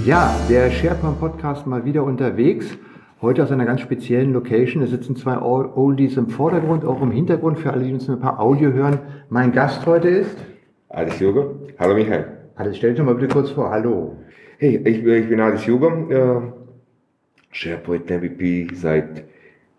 Ja, 0.04 0.34
der 0.48 0.70
SharePoint 0.70 1.18
Podcast 1.18 1.66
mal 1.66 1.84
wieder 1.84 2.04
unterwegs 2.04 2.66
Heute 3.22 3.42
aus 3.42 3.50
einer 3.50 3.64
ganz 3.64 3.80
speziellen 3.80 4.34
Location. 4.34 4.82
Es 4.82 4.90
sitzen 4.90 5.16
zwei 5.16 5.38
Oldies 5.38 6.18
im 6.18 6.28
Vordergrund, 6.28 6.84
auch 6.84 7.00
im 7.00 7.10
Hintergrund, 7.10 7.58
für 7.58 7.72
alle, 7.72 7.84
die 7.84 7.94
uns 7.94 8.10
ein 8.10 8.20
paar 8.20 8.38
Audio 8.38 8.70
hören. 8.72 8.98
Mein 9.30 9.52
Gast 9.52 9.86
heute 9.86 10.08
ist? 10.08 10.36
Alice 10.90 11.18
Juger. 11.18 11.52
Hallo 11.78 11.94
Michael. 11.94 12.26
Alice, 12.56 12.76
stell 12.76 12.92
dich 12.92 13.02
mal 13.02 13.14
bitte 13.14 13.32
kurz 13.32 13.48
vor. 13.48 13.70
Hallo. 13.70 14.16
Hey, 14.58 14.76
ich, 14.84 15.02
ich 15.02 15.28
bin 15.30 15.40
Alice 15.40 15.64
Juger, 15.64 16.10
äh, 16.10 16.40
SharePoint 17.52 18.10
MVP 18.10 18.68
seit 18.74 19.24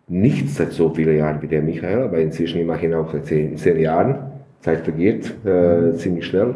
nicht 0.07 0.49
seit 0.49 0.71
so 0.71 0.89
vielen 0.89 1.17
Jahren 1.17 1.39
wie 1.43 1.47
der 1.47 1.61
Michael, 1.61 2.05
aber 2.05 2.17
inzwischen 2.17 2.59
immerhin 2.59 2.95
auch 2.95 3.11
seit 3.11 3.27
zehn, 3.27 3.55
zehn 3.55 3.79
Jahren. 3.79 4.31
Zeit 4.61 4.79
vergeht 4.79 5.31
äh, 5.45 5.93
ziemlich 5.93 6.25
schnell. 6.25 6.55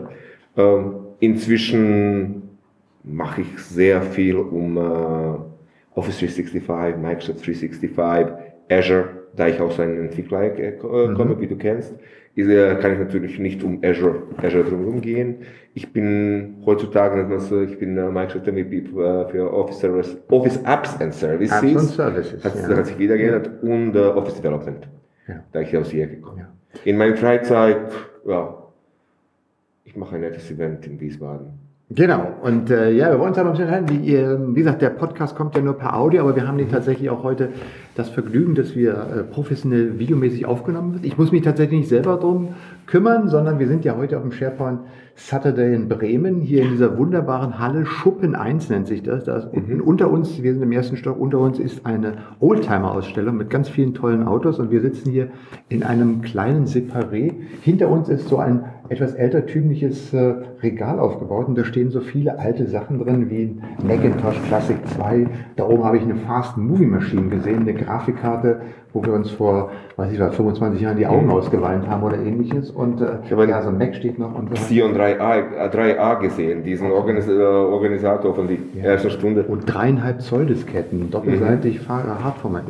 Ähm, 0.58 0.96
inzwischen 1.20 2.58
mache 3.04 3.42
ich 3.42 3.60
sehr 3.60 4.02
viel 4.02 4.38
um 4.38 4.78
äh, 4.78 5.51
Office 5.96 6.20
365, 6.20 6.98
Microsoft 6.98 7.46
365, 7.46 8.34
Azure, 8.70 9.10
da 9.36 9.48
ich 9.48 9.60
auch 9.60 9.72
so 9.72 9.82
ein 9.82 9.98
Entwickler 9.98 10.58
äh, 10.58 10.72
komme, 10.74 11.36
mhm. 11.36 11.42
wie 11.42 11.48
du 11.48 11.58
kennst, 11.58 11.96
äh, 12.36 12.76
kann 12.76 12.94
ich 12.94 13.00
natürlich 13.00 13.40
nicht 13.40 13.64
um 13.64 13.80
Azure, 13.84 14.24
Azure 14.38 14.64
drumherum 14.64 15.02
gehen. 15.02 15.38
Ich 15.74 15.92
bin 15.92 16.62
heutzutage, 16.66 17.26
also 17.26 17.62
ich 17.62 17.78
bin 17.78 17.98
äh, 17.98 18.10
Microsoft 18.10 18.48
MVP 18.48 18.84
für 18.84 19.54
Office, 19.54 19.80
Service, 19.80 20.18
Office 20.30 20.58
Apps 20.64 21.00
and 21.02 21.14
Services. 21.14 21.62
Apps 21.62 21.76
and 21.76 21.90
Services. 21.90 22.44
Hat, 22.44 22.56
ja. 22.56 22.78
hat 22.78 22.86
sich 22.86 22.98
wieder 22.98 23.18
geändert 23.18 23.50
und 23.62 23.96
uh, 23.96 24.18
Office 24.18 24.36
Development, 24.36 24.88
ja. 25.28 25.44
da 25.52 25.62
ich 25.62 25.76
aus 25.76 25.92
hier 25.92 26.08
gekommen. 26.08 26.40
Ja. 26.40 26.48
In 26.86 26.98
meiner 26.98 27.18
Freizeit, 27.18 27.92
ja, 28.26 28.58
ich 29.84 29.96
mache 29.98 30.16
ein 30.16 30.22
nettes 30.22 30.50
Event 30.50 30.88
in 30.88 31.00
Wiesbaden. 31.00 31.48
Genau, 31.94 32.38
und 32.42 32.70
äh, 32.70 32.92
ja, 32.92 33.12
wir 33.12 33.20
wollen 33.20 33.32
uns 33.32 33.38
aber 33.38 33.50
ein 33.50 33.58
bisschen 33.58 33.70
hören. 33.70 33.90
Wie, 33.90 34.56
wie 34.56 34.60
gesagt, 34.60 34.82
der 34.82 34.92
Podcast 34.92 35.36
kommt 35.36 35.56
ja 35.56 35.62
nur 35.62 35.74
per 35.74 35.98
Audio, 35.98 36.22
aber 36.22 36.38
wir 36.38 36.48
haben 36.48 36.58
den 36.58 36.68
mhm. 36.68 36.72
tatsächlich 36.72 37.10
auch 37.10 37.24
heute 37.24 37.50
das 37.96 38.08
Vergnügen, 38.08 38.56
dass 38.56 38.78
wir 38.78 38.92
äh, 38.94 39.24
professionell 39.24 40.00
videomäßig 40.00 40.46
aufgenommen 40.46 40.94
wird. 40.94 41.06
Ich 41.06 41.18
muss 41.18 41.34
mich 41.34 41.42
tatsächlich 41.42 41.82
nicht 41.82 41.90
selber 41.90 42.16
drum 42.16 42.50
kümmern, 42.88 43.28
sondern 43.28 43.60
wir 43.60 43.68
sind 43.68 43.86
ja 43.86 43.96
heute 43.98 44.18
auf 44.18 44.24
dem 44.24 44.32
SharePoint 44.32 44.80
Saturday 45.16 45.76
in 45.76 45.88
Bremen, 45.88 46.40
hier 46.40 46.64
in 46.64 46.72
dieser 46.72 46.98
wunderbaren 46.98 47.60
Halle. 47.60 47.86
Schuppen 47.86 48.36
1 48.36 48.70
nennt 48.70 48.88
sich 48.88 49.04
das. 49.04 49.26
Da 49.26 49.38
ist 49.38 49.54
mhm. 49.54 49.82
unter 49.82 50.10
uns, 50.10 50.42
wir 50.42 50.54
sind 50.54 50.64
im 50.64 50.72
ersten 50.72 50.98
Stock, 50.98 51.20
unter 51.20 51.40
uns 51.40 51.60
ist 51.60 51.86
eine 51.86 52.14
Oldtimer-Ausstellung 52.40 53.38
mit 53.38 53.50
ganz 53.50 53.70
vielen 53.70 53.94
tollen 53.94 54.24
Autos 54.24 54.60
und 54.60 54.72
wir 54.72 54.82
sitzen 54.82 55.12
hier 55.12 55.28
in 55.70 55.84
einem 55.84 56.22
kleinen 56.22 56.66
Separé. 56.66 57.34
Hinter 57.62 57.90
uns 57.90 58.10
ist 58.10 58.30
so 58.30 58.38
ein 58.38 58.64
etwas 58.92 59.14
ältertümliches 59.14 60.14
äh, 60.14 60.34
Regal 60.62 61.00
aufgebaut 61.00 61.48
und 61.48 61.58
da 61.58 61.64
stehen 61.64 61.92
so 61.92 62.02
viele 62.02 62.40
alte 62.40 62.68
Sachen 62.68 63.00
drin 63.00 63.30
wie 63.30 63.44
ein 63.44 63.64
Macintosh 63.88 64.36
Classic 64.50 64.76
2. 64.96 65.28
Da 65.56 65.66
oben 65.66 65.86
habe 65.86 65.96
ich 65.96 66.04
eine 66.04 66.16
Fast 66.16 66.58
Movie 66.58 66.88
Machine 66.88 67.30
gesehen, 67.30 67.62
eine 67.62 67.74
Grafikkarte, 67.74 68.62
wo 68.92 69.02
wir 69.02 69.14
uns 69.14 69.32
vor, 69.32 69.72
weiß 69.96 70.12
ich 70.12 70.20
was, 70.20 70.36
25 70.36 70.82
Jahren 70.82 70.98
die 70.98 71.08
Augen 71.08 71.28
mhm. 71.28 71.32
ausgeweint 71.32 71.88
haben 71.88 72.04
oder 72.04 72.18
ähnliches. 72.18 72.72
Und 72.82 73.00
äh, 73.00 73.20
ja, 73.30 73.62
so 73.62 73.70
ein 73.70 73.78
Mac 73.78 73.94
steht 73.96 74.18
noch. 74.18 74.34
Und 74.34 74.52
Xeon 74.54 74.96
3A, 74.96 75.70
3A 75.72 76.20
gesehen, 76.20 76.64
diesen 76.64 76.92
Organis 76.92 77.28
äh, 77.28 77.32
Organisator 77.32 78.34
von 78.34 78.48
der 78.48 78.58
ja. 78.74 78.90
ersten 78.90 79.12
Stunde. 79.12 79.44
Und 79.44 79.66
dreieinhalb 79.72 80.22
Zoll 80.22 80.48
Disketten, 80.48 81.12
doppelseitig 81.12 81.88
mhm. 81.88 82.24
Hardformat. 82.24 82.64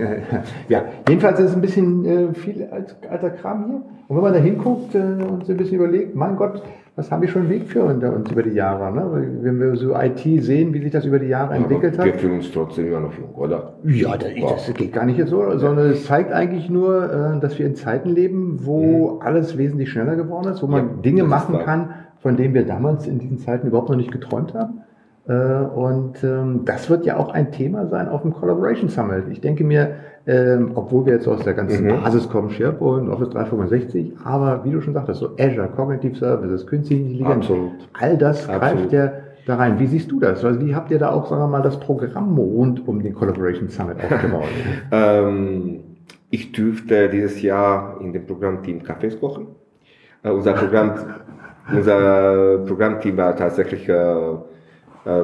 ja, 0.68 0.84
jedenfalls 1.08 1.40
ist 1.40 1.52
es 1.52 1.56
ein 1.56 1.62
bisschen 1.62 2.06
äh, 2.06 2.34
viel 2.34 2.68
alter 3.10 3.30
Kram 3.30 3.66
hier. 3.68 3.82
Und 4.10 4.18
wenn 4.18 4.24
man 4.24 4.34
da 4.34 4.40
hinguckt 4.40 4.94
äh, 4.96 4.98
und 4.98 5.46
sich 5.46 5.56
ein 5.56 5.58
bisschen 5.58 5.78
überlegt, 5.78 6.14
mein 6.14 6.36
Gott, 6.36 6.62
was 6.96 7.10
haben 7.10 7.22
wir 7.22 7.30
schon 7.30 7.50
Weg 7.50 7.70
für 7.70 7.84
uns 7.84 8.32
über 8.32 8.44
die 8.44 8.52
Jahre? 8.52 8.94
Ne? 8.94 9.40
Wenn 9.42 9.60
wir 9.60 9.76
so 9.78 9.96
IT 9.96 10.20
sehen, 10.44 10.74
wie 10.74 10.82
sich 10.82 10.92
das 10.92 11.06
über 11.06 11.20
die 11.20 11.28
Jahre 11.28 11.54
ja, 11.54 11.62
entwickelt 11.62 11.98
hat. 11.98 12.06
Wir 12.06 12.16
fühlen 12.16 12.36
uns 12.36 12.52
trotzdem 12.52 12.88
immer 12.88 13.00
noch 13.00 13.14
jung, 13.18 13.34
oder? 13.36 13.74
Ja, 13.86 14.18
das, 14.18 14.30
das 14.68 14.74
geht 14.74 14.92
gar 14.92 15.06
nicht 15.06 15.18
jetzt 15.18 15.30
so, 15.30 15.58
sondern 15.58 15.92
es 15.92 16.06
zeigt 16.06 16.34
eigentlich 16.34 16.70
nur, 16.70 17.36
äh, 17.36 17.40
dass 17.40 17.58
wir 17.58 17.66
in 17.66 17.76
Zeiten 17.76 18.10
leben, 18.10 18.60
wo 18.66 19.14
mhm. 19.14 19.22
alles 19.22 19.58
wesentlich 19.58 19.90
schneller 19.90 20.18
geworden 20.18 20.52
ist, 20.52 20.62
wo 20.62 20.68
man 20.68 20.80
ja, 20.82 20.94
Dinge 21.02 21.24
machen 21.24 21.60
kann, 21.60 21.92
von 22.20 22.36
denen 22.36 22.54
wir 22.54 22.66
damals 22.66 23.08
in 23.08 23.20
diesen 23.20 23.40
Zeiten 23.40 23.68
überhaupt 23.68 23.90
noch 23.90 23.96
nicht 23.96 24.12
geträumt 24.12 24.54
haben. 24.54 24.82
Äh, 25.28 25.34
und 25.34 26.24
ähm, 26.24 26.66
das 26.66 26.90
wird 26.90 27.06
ja 27.06 27.16
auch 27.18 27.30
ein 27.30 27.54
Thema 27.54 27.88
sein 27.88 28.10
auf 28.10 28.24
dem 28.24 28.34
Collaboration 28.34 28.90
Summit. 28.90 29.26
Ich 29.30 29.40
denke 29.40 29.64
mir, 29.64 29.96
ähm, 30.28 30.72
obwohl 30.76 31.06
wir 31.06 31.14
jetzt 31.14 31.28
aus 31.28 31.44
der 31.44 31.54
ganzen 31.54 31.86
mhm. 31.86 32.02
Basis 32.02 32.30
kommen, 32.30 32.50
SharePoint, 32.50 33.10
Office 33.10 33.30
365, 33.30 34.14
aber 34.24 34.64
wie 34.64 34.72
du 34.72 34.82
schon 34.82 34.94
sagtest, 34.94 35.20
so 35.20 35.32
Azure, 35.40 35.68
Cognitive 35.76 36.16
Services, 36.16 36.68
künstliche 36.68 37.02
Intelligenz, 37.02 37.46
Absolut. 37.46 37.72
all 38.00 38.18
das 38.18 38.48
Absolut. 38.48 38.62
greift 38.62 38.94
ja 38.94 39.12
da 39.46 39.56
rein. 39.56 39.80
Wie 39.80 39.88
siehst 39.88 40.12
du 40.12 40.20
das? 40.20 40.44
Also 40.46 40.62
wie 40.62 40.76
habt 40.76 40.92
ihr 40.92 41.00
da 41.00 41.12
auch, 41.12 41.28
sagen 41.28 41.42
wir 41.42 41.48
mal, 41.48 41.62
das 41.62 41.80
Programm 41.80 42.38
rund 42.38 42.88
um 42.88 43.02
den 43.02 43.14
Collaboration 43.14 43.70
Summit 43.70 43.98
aufgebaut? 44.04 44.44
ähm, 44.92 45.80
ich 46.30 46.52
dürfte 46.52 47.10
dieses 47.10 47.42
Jahr 47.42 48.00
in 48.02 48.14
dem 48.14 48.26
Programmteam 48.26 48.84
Kaffees 48.84 49.20
kochen. 49.20 49.48
Äh, 50.24 50.30
unser 50.30 50.54
Programm, 50.54 50.94
unser 51.74 52.60
Programmteam 52.60 53.18
war 53.18 53.36
tatsächlich 53.36 53.90
äh, 53.90 53.94
äh, 53.94 55.24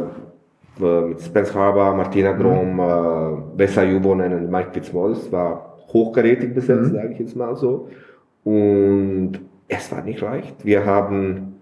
mit 0.79 1.21
Spence 1.21 1.53
Harbour, 1.53 1.93
Martina 1.95 2.31
Grom, 2.33 2.73
mhm. 2.73 2.79
äh, 2.79 3.57
Bessa 3.57 3.83
Jubonen 3.83 4.33
und 4.33 4.51
Mike 4.51 4.71
Fitzmaurice 4.73 5.31
war 5.31 5.77
hochkarätig 5.93 6.53
besetzt, 6.53 6.91
mhm. 6.91 6.95
sage 6.95 7.13
ich 7.13 7.19
jetzt 7.19 7.35
mal 7.35 7.55
so. 7.55 7.89
Und 8.43 9.39
es 9.67 9.91
war 9.91 10.03
nicht 10.03 10.21
leicht. 10.21 10.63
Wir 10.63 10.85
haben 10.85 11.57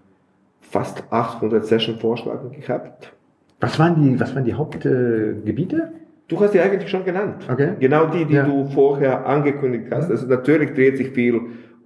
fast 0.60 1.02
800 1.10 1.64
Session-Vorschläge 1.64 2.50
gehabt. 2.60 3.12
Was 3.60 3.78
waren 3.78 4.02
die, 4.02 4.20
was 4.20 4.34
waren 4.34 4.44
die 4.44 4.54
Hauptgebiete? 4.54 5.76
Äh, 5.76 5.98
du 6.28 6.40
hast 6.40 6.52
die 6.52 6.60
eigentlich 6.60 6.90
schon 6.90 7.04
genannt. 7.04 7.46
Okay. 7.50 7.70
Genau 7.80 8.06
die, 8.06 8.24
die 8.24 8.34
ja. 8.34 8.44
du 8.44 8.64
vorher 8.66 9.26
angekündigt 9.26 9.86
hast. 9.90 10.10
Also 10.10 10.26
natürlich 10.26 10.74
dreht 10.74 10.98
sich 10.98 11.10
viel 11.10 11.40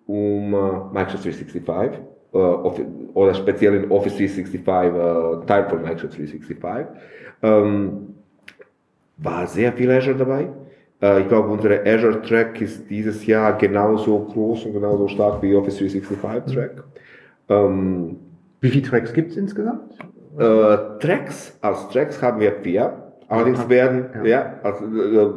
um 0.06 0.52
uh, 0.52 0.92
Microsoft 0.92 1.24
365 1.24 2.00
uh, 2.32 2.38
oder 3.14 3.34
speziell 3.34 3.74
in 3.74 3.90
Office 3.90 4.16
365 4.16 4.60
uh, 4.66 5.44
Teil 5.46 5.68
von 5.68 5.82
Microsoft 5.82 6.18
365. 6.18 6.86
Ähm, 7.42 8.14
war 9.16 9.46
sehr 9.46 9.72
viel 9.72 9.90
Azure 9.90 10.16
dabei. 10.16 10.48
Äh, 11.02 11.22
ich 11.22 11.28
glaube, 11.28 11.48
unsere 11.48 11.80
Azure 11.86 12.22
Track 12.22 12.60
ist 12.60 12.88
dieses 12.88 13.26
Jahr 13.26 13.56
genauso 13.56 14.18
groß 14.18 14.66
und 14.66 14.72
genauso 14.72 15.08
stark 15.08 15.42
wie 15.42 15.54
Office 15.54 15.78
365 15.78 16.54
Track. 16.54 16.84
Ähm, 17.48 18.16
wie 18.60 18.68
viele 18.68 18.86
Tracks 18.86 19.12
gibt 19.12 19.30
es 19.30 19.36
insgesamt? 19.36 19.98
Äh, 20.38 20.76
Tracks, 21.00 21.58
als 21.60 21.88
Tracks 21.88 22.22
haben 22.22 22.40
wir 22.40 22.52
vier. 22.62 22.92
Allerdings 23.28 23.68
werden, 23.68 24.06
ja, 24.24 24.28
ja 24.28 24.54
also 24.62 24.84
äh, 24.84 25.30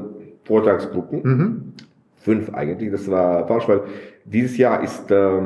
Vortragsgruppen, 0.46 1.22
mhm. 1.24 1.74
fünf 2.18 2.54
eigentlich, 2.54 2.92
das 2.92 3.10
war 3.10 3.48
falsch, 3.48 3.68
weil 3.68 3.82
dieses 4.26 4.58
Jahr 4.58 4.84
ist 4.84 5.12
äh, 5.12 5.42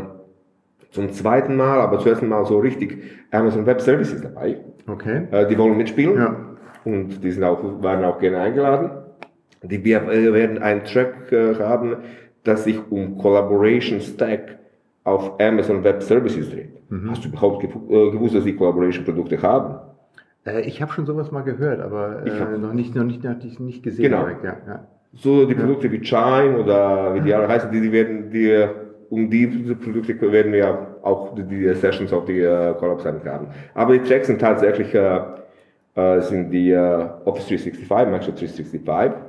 zum 0.97 1.13
zweiten 1.13 1.55
Mal, 1.55 1.79
aber 1.79 1.99
zuerst 1.99 2.23
Mal 2.23 2.43
so 2.45 2.57
richtig 2.57 2.97
Amazon 3.29 3.67
Web 3.67 3.81
Services 3.81 4.19
dabei. 4.19 4.57
Okay. 4.87 5.27
Äh, 5.29 5.47
die 5.47 5.55
wollen 5.55 5.77
mitspielen. 5.77 6.15
Ja. 6.17 6.35
Und 6.85 7.23
die 7.23 7.31
sind 7.31 7.43
auch, 7.43 7.59
waren 7.83 8.03
auch 8.03 8.19
gerne 8.19 8.39
eingeladen. 8.39 8.89
Die, 9.61 9.83
wir 9.83 10.07
werden 10.07 10.57
einen 10.57 10.83
Track 10.85 11.31
äh, 11.31 11.53
haben, 11.55 11.97
das 12.43 12.63
sich 12.63 12.79
um 12.89 13.17
Collaboration 13.19 13.99
Stack 13.99 14.57
auf 15.03 15.39
Amazon 15.39 15.83
Web 15.83 16.01
Services 16.01 16.49
dreht. 16.49 16.89
Mhm. 16.89 17.11
Hast 17.11 17.23
du 17.23 17.29
überhaupt 17.29 17.63
äh, 17.63 17.67
gewusst, 17.67 18.33
dass 18.33 18.43
die 18.43 18.55
Collaboration 18.55 19.05
Produkte 19.05 19.39
haben? 19.39 19.75
Äh, 20.47 20.61
ich 20.61 20.81
habe 20.81 20.91
schon 20.93 21.05
sowas 21.05 21.31
mal 21.31 21.43
gehört, 21.43 21.79
aber 21.79 22.23
noch 22.57 22.73
nicht, 22.73 22.95
noch 22.95 23.03
nicht, 23.03 23.23
noch 23.23 23.35
nicht, 23.59 23.83
gesehen. 23.83 24.09
Genau. 24.09 24.23
Direkt, 24.23 24.43
ja, 24.43 24.57
ja. 24.67 24.87
So 25.13 25.45
die 25.45 25.55
Produkte 25.55 25.91
wie 25.91 26.01
Chime 26.01 26.57
oder 26.57 27.13
wie 27.13 27.21
die 27.21 27.33
alle 27.33 27.47
heißen, 27.47 27.71
die, 27.71 27.81
die 27.81 27.91
werden, 27.91 28.29
die 28.31 28.67
um 29.09 29.29
diese 29.29 29.75
Produkte 29.75 30.31
werden 30.31 30.51
wir 30.53 30.97
auch 31.01 31.35
die 31.35 31.73
Sessions 31.73 32.11
auf 32.13 32.25
die 32.25 32.41
äh, 32.41 32.73
Collab 32.73 33.03
haben. 33.25 33.47
Aber 33.73 33.97
die 33.97 34.07
Tracks 34.07 34.27
sind 34.27 34.39
tatsächlich 34.39 34.93
äh, 34.93 35.19
äh, 35.97 36.21
sind 36.21 36.51
die 36.51 36.71
äh, 36.71 37.07
Office 37.25 37.47
365, 37.47 37.89
Microsoft 38.11 38.39
365. 38.39 39.19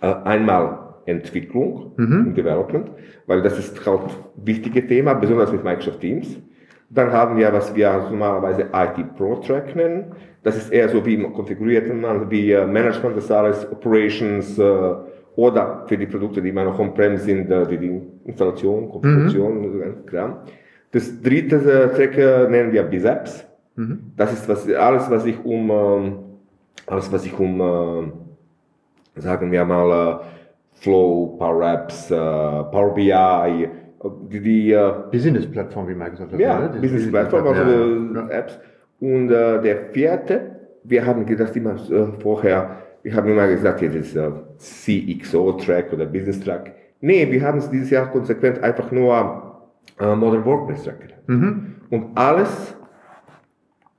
Äh, 0.00 0.06
einmal 0.24 0.78
Entwicklung 1.06 1.92
mhm. 1.96 2.26
und 2.26 2.34
Development, 2.36 2.90
weil 3.26 3.42
das 3.42 3.58
ist 3.58 3.86
halt 3.86 4.10
wichtige 4.36 4.84
Thema, 4.86 5.14
besonders 5.14 5.52
mit 5.52 5.62
Microsoft 5.62 6.00
Teams. 6.00 6.36
Dann 6.90 7.12
haben 7.12 7.36
wir, 7.36 7.52
was 7.52 7.74
wir 7.76 8.08
normalerweise 8.10 8.70
IT 8.72 9.16
Pro 9.16 9.36
Track 9.36 9.76
nennen. 9.76 10.12
Das 10.42 10.56
ist 10.56 10.72
eher 10.72 10.88
so 10.88 11.06
wie 11.06 11.16
konfiguriert 11.16 11.92
man, 11.94 12.30
wie 12.30 12.50
äh, 12.50 12.66
Management 12.66 13.16
des 13.16 13.30
alles, 13.30 13.70
Operations, 13.70 14.58
äh, 14.58 14.94
oder 15.36 15.84
für 15.86 15.98
die 15.98 16.06
Produkte, 16.06 16.40
die 16.40 16.50
immer 16.50 16.64
noch 16.64 16.78
on-prem 16.78 17.16
sind, 17.16 17.50
äh, 17.50 17.68
wie 17.68 17.78
die 17.78 18.00
Installation, 18.24 18.88
Konfiguration 18.88 19.58
mhm. 19.58 19.64
und 19.64 19.72
so 19.72 19.78
Kram. 20.06 20.36
Das 20.92 21.20
dritte 21.20 21.56
äh, 21.56 21.94
Track 21.94 22.18
äh, 22.18 22.48
nennen 22.48 22.72
wir 22.72 22.84
Biceps. 22.84 23.44
Mhm. 23.76 24.12
Das 24.16 24.32
ist 24.32 24.48
was, 24.48 24.68
alles, 24.72 25.10
was 25.10 25.26
ich 25.26 25.44
um, 25.44 25.70
ähm, 25.70 26.16
alles, 26.86 27.10
was 27.12 27.26
ich 27.26 27.36
um, 27.38 28.12
sagen 29.16 29.50
wir 29.50 29.64
mal, 29.64 30.20
Flow, 30.74 31.36
Power 31.38 31.72
Apps, 31.72 32.08
Power 32.08 32.94
BI, 32.94 33.68
die, 34.28 34.40
die 34.40 34.78
Business-Plattform, 35.10 35.88
wie 35.88 35.94
Microsoft 35.94 36.34
das 36.34 36.40
Ja, 36.40 36.66
Business-Plattform, 36.66 37.46
also 37.46 38.14
ja. 38.14 38.28
Apps. 38.28 38.58
Und 39.00 39.28
der 39.28 39.92
vierte, 39.92 40.56
wir 40.82 41.06
haben 41.06 41.24
gedacht 41.24 41.56
immer 41.56 41.76
vorher, 42.20 42.83
ich 43.04 43.14
habe 43.14 43.30
immer 43.30 43.46
gesagt, 43.46 43.82
jetzt 43.82 43.94
ist 43.94 44.16
äh, 44.16 44.30
CXO-Track 44.58 45.92
oder 45.92 46.06
Business-Track. 46.06 46.72
Nee, 47.00 47.30
wir 47.30 47.42
haben 47.42 47.58
es 47.58 47.70
dieses 47.70 47.90
Jahr 47.90 48.10
konsequent 48.10 48.62
einfach 48.62 48.90
nur 48.90 49.60
äh, 50.00 50.16
Modern 50.16 50.44
Workplace-Track 50.44 51.00
genannt. 51.00 51.22
Mhm. 51.26 51.74
Und 51.90 52.16
alles, 52.16 52.74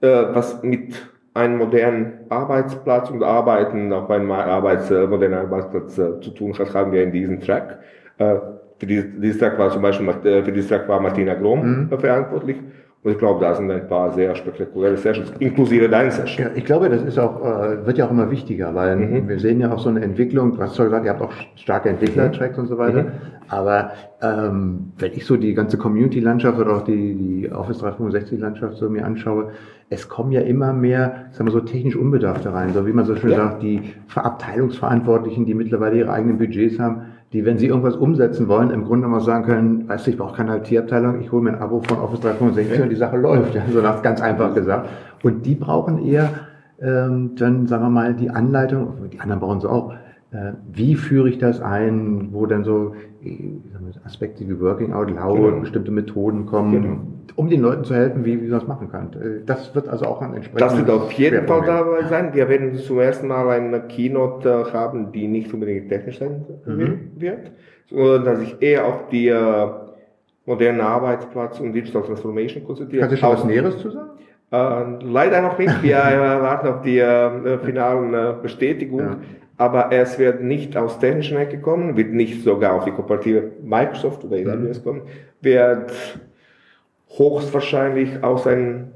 äh, 0.01 0.07
was 0.07 0.61
mit 0.63 1.07
einem 1.35 1.59
modernen 1.59 2.13
Arbeitsplatz 2.29 3.11
und 3.11 3.21
Arbeiten 3.21 3.93
auf 3.93 4.09
einem 4.09 4.31
Arbeits, 4.31 4.89
äh, 4.89 5.05
modernen 5.05 5.35
Arbeitsplatz 5.35 5.97
äh, 5.99 6.19
zu 6.21 6.31
tun 6.31 6.57
hat, 6.57 6.73
haben 6.73 6.91
wir 6.91 7.03
in 7.03 7.11
diesem 7.11 7.39
Track. 7.39 7.79
Äh, 8.17 8.35
für 8.79 8.85
dieses 8.87 9.37
Track 9.37 9.59
war 9.59 9.69
zum 9.69 9.83
Beispiel, 9.83 10.09
äh, 10.09 10.43
für 10.43 10.51
dieses 10.51 10.69
Track 10.69 10.87
war 10.87 10.99
Martina 10.99 11.35
Grom 11.35 11.89
mhm. 11.89 11.99
verantwortlich. 11.99 12.57
Und 13.05 13.11
ich 13.11 13.19
glaube, 13.19 13.39
da 13.39 13.53
sind 13.53 13.69
ein 13.69 13.87
paar 13.87 14.11
sehr 14.13 14.33
spektakuläre 14.33 14.97
Sessions, 14.97 15.31
inklusive 15.37 15.87
deiner 15.87 16.09
Session. 16.09 16.47
Ja, 16.47 16.51
ich 16.55 16.65
glaube, 16.65 16.89
das 16.89 17.03
ist 17.03 17.19
auch, 17.19 17.39
äh, 17.39 17.85
wird 17.85 17.99
ja 17.99 18.07
auch 18.07 18.09
immer 18.09 18.31
wichtiger, 18.31 18.73
weil 18.73 18.95
mhm. 18.95 19.29
wir 19.29 19.39
sehen 19.39 19.59
ja 19.59 19.71
auch 19.71 19.77
so 19.77 19.89
eine 19.89 20.01
Entwicklung, 20.01 20.55
du 20.55 20.61
hast 20.63 20.73
zwar 20.73 20.85
gesagt, 20.85 21.05
ihr 21.05 21.11
habt 21.11 21.21
auch 21.21 21.31
starke 21.55 21.89
Entwickler-Tracks 21.89 22.57
mhm. 22.57 22.63
und 22.63 22.67
so 22.67 22.79
weiter, 22.79 23.03
mhm. 23.03 23.11
aber 23.47 23.91
ähm, 24.23 24.91
wenn 24.97 25.13
ich 25.13 25.23
so 25.23 25.37
die 25.37 25.53
ganze 25.53 25.77
Community-Landschaft 25.77 26.57
oder 26.57 26.77
auch 26.77 26.83
die, 26.83 27.13
die 27.13 27.51
Office 27.51 27.83
365-Landschaft 27.83 28.77
so 28.77 28.89
mir 28.89 29.05
anschaue, 29.05 29.51
es 29.89 30.09
kommen 30.09 30.31
ja 30.31 30.41
immer 30.41 30.73
mehr, 30.73 31.27
sagen 31.29 31.47
wir 31.47 31.51
so, 31.51 31.59
technisch 31.59 31.95
Unbedarfte 31.95 32.51
rein, 32.51 32.73
so 32.73 32.87
wie 32.87 32.93
man 32.93 33.05
so 33.05 33.15
schön 33.15 33.29
ja. 33.29 33.37
sagt, 33.37 33.61
die 33.61 33.83
Abteilungsverantwortlichen, 34.15 35.45
die 35.45 35.53
mittlerweile 35.53 35.97
ihre 35.97 36.11
eigenen 36.11 36.39
Budgets 36.39 36.79
haben, 36.79 37.03
die, 37.35 37.43
wenn 37.43 37.57
sie 37.57 37.67
irgendwas 37.67 37.97
umsetzen 37.97 38.47
wollen, 38.47 38.69
im 38.69 38.85
Grunde 38.85 39.09
mal 39.09 39.19
sagen 39.19 39.43
können, 39.43 39.89
weißt 39.89 40.07
du, 40.07 40.11
ich 40.11 40.17
brauche 40.17 40.37
keine 40.37 40.55
IT-Abteilung, 40.57 41.19
ich 41.19 41.33
hole 41.33 41.43
mir 41.43 41.49
ein 41.49 41.61
Abo 41.61 41.81
von 41.81 41.97
Office 41.97 42.21
365 42.21 42.77
ja. 42.77 42.83
und 42.83 42.89
die 42.89 42.95
Sache 42.95 43.17
läuft. 43.17 43.53
Ja, 43.53 43.63
so 43.69 43.81
ganz 44.01 44.21
einfach 44.21 44.55
gesagt. 44.55 44.87
Und 45.21 45.45
die 45.45 45.55
brauchen 45.55 46.05
eher 46.05 46.29
ähm, 46.79 47.31
dann, 47.35 47.67
sagen 47.67 47.83
wir 47.83 47.89
mal, 47.89 48.13
die 48.13 48.29
Anleitung, 48.29 49.09
die 49.11 49.19
anderen 49.19 49.41
brauchen 49.41 49.59
sie 49.59 49.69
auch, 49.69 49.91
äh, 50.31 50.53
wie 50.71 50.95
führe 50.95 51.27
ich 51.27 51.37
das 51.37 51.59
ein, 51.59 52.29
wo 52.31 52.45
dann 52.45 52.63
so 52.63 52.95
Aspekte 54.05 54.47
wie 54.47 54.57
Working 54.61 54.93
Out 54.93 55.11
Loud, 55.11 55.35
genau. 55.35 55.59
bestimmte 55.59 55.91
Methoden 55.91 56.45
kommen, 56.45 56.71
genau. 56.71 56.97
Um 57.35 57.49
den 57.49 57.61
Leuten 57.61 57.83
zu 57.83 57.95
helfen, 57.95 58.25
wie, 58.25 58.41
wie 58.41 58.47
man 58.47 58.59
das 58.59 58.67
machen 58.67 58.91
kann. 58.91 59.13
Äh, 59.13 59.45
das 59.45 59.73
wird 59.73 59.87
also 59.87 60.05
auch 60.05 60.21
ein 60.21 60.33
entsprechendes 60.33 60.77
Das 60.77 60.77
wird 60.77 60.89
auf 60.89 61.11
jeden 61.13 61.47
Fall 61.47 61.65
dabei 61.65 62.03
sein. 62.07 62.33
Wir 62.33 62.47
werden 62.49 62.75
zum 62.75 62.99
ersten 62.99 63.27
Mal 63.27 63.49
eine 63.49 63.81
Keynote 63.81 64.65
äh, 64.67 64.71
haben, 64.73 65.11
die 65.11 65.27
nicht 65.27 65.53
unbedingt 65.53 65.89
technisch 65.89 66.19
sein 66.19 66.45
mhm. 66.65 67.11
wird, 67.15 67.51
sondern 67.89 68.25
dass 68.25 68.41
ich 68.41 68.61
eher 68.61 68.85
auf 68.85 69.07
die 69.11 69.27
äh, 69.27 69.67
modernen 70.45 70.81
Arbeitsplatz 70.81 71.59
und 71.59 71.73
Digital 71.73 72.03
Transformation 72.03 72.63
konzentriere. 72.63 73.01
Kannst 73.01 73.15
du 73.15 73.17
schon 73.17 73.33
was 73.33 73.45
Näheres 73.45 73.77
zu 73.79 73.89
sagen? 73.89 74.09
Äh, 74.51 75.03
leider 75.05 75.41
noch 75.41 75.57
nicht. 75.57 75.83
Wir 75.83 75.97
warten 76.41 76.67
auf 76.67 76.81
die 76.81 76.99
äh, 76.99 77.57
finalen 77.59 78.13
äh, 78.13 78.33
Bestätigung. 78.41 78.99
Ja 78.99 79.17
aber 79.57 79.91
es 79.91 80.19
wird 80.19 80.41
nicht 80.41 80.75
aus 80.75 80.99
technischen 80.99 81.37
Ecke 81.37 81.59
kommen, 81.59 81.95
wird 81.95 82.11
nicht 82.11 82.43
sogar 82.43 82.73
auf 82.73 82.85
die 82.85 82.91
kooperative 82.91 83.51
Microsoft 83.63 84.23
oder 84.25 84.35
AWS 84.37 84.79
mhm. 84.79 84.83
kommen, 84.83 85.01
wird 85.41 85.93
höchstwahrscheinlich 87.09 88.23
aus 88.23 88.47
einem 88.47 88.87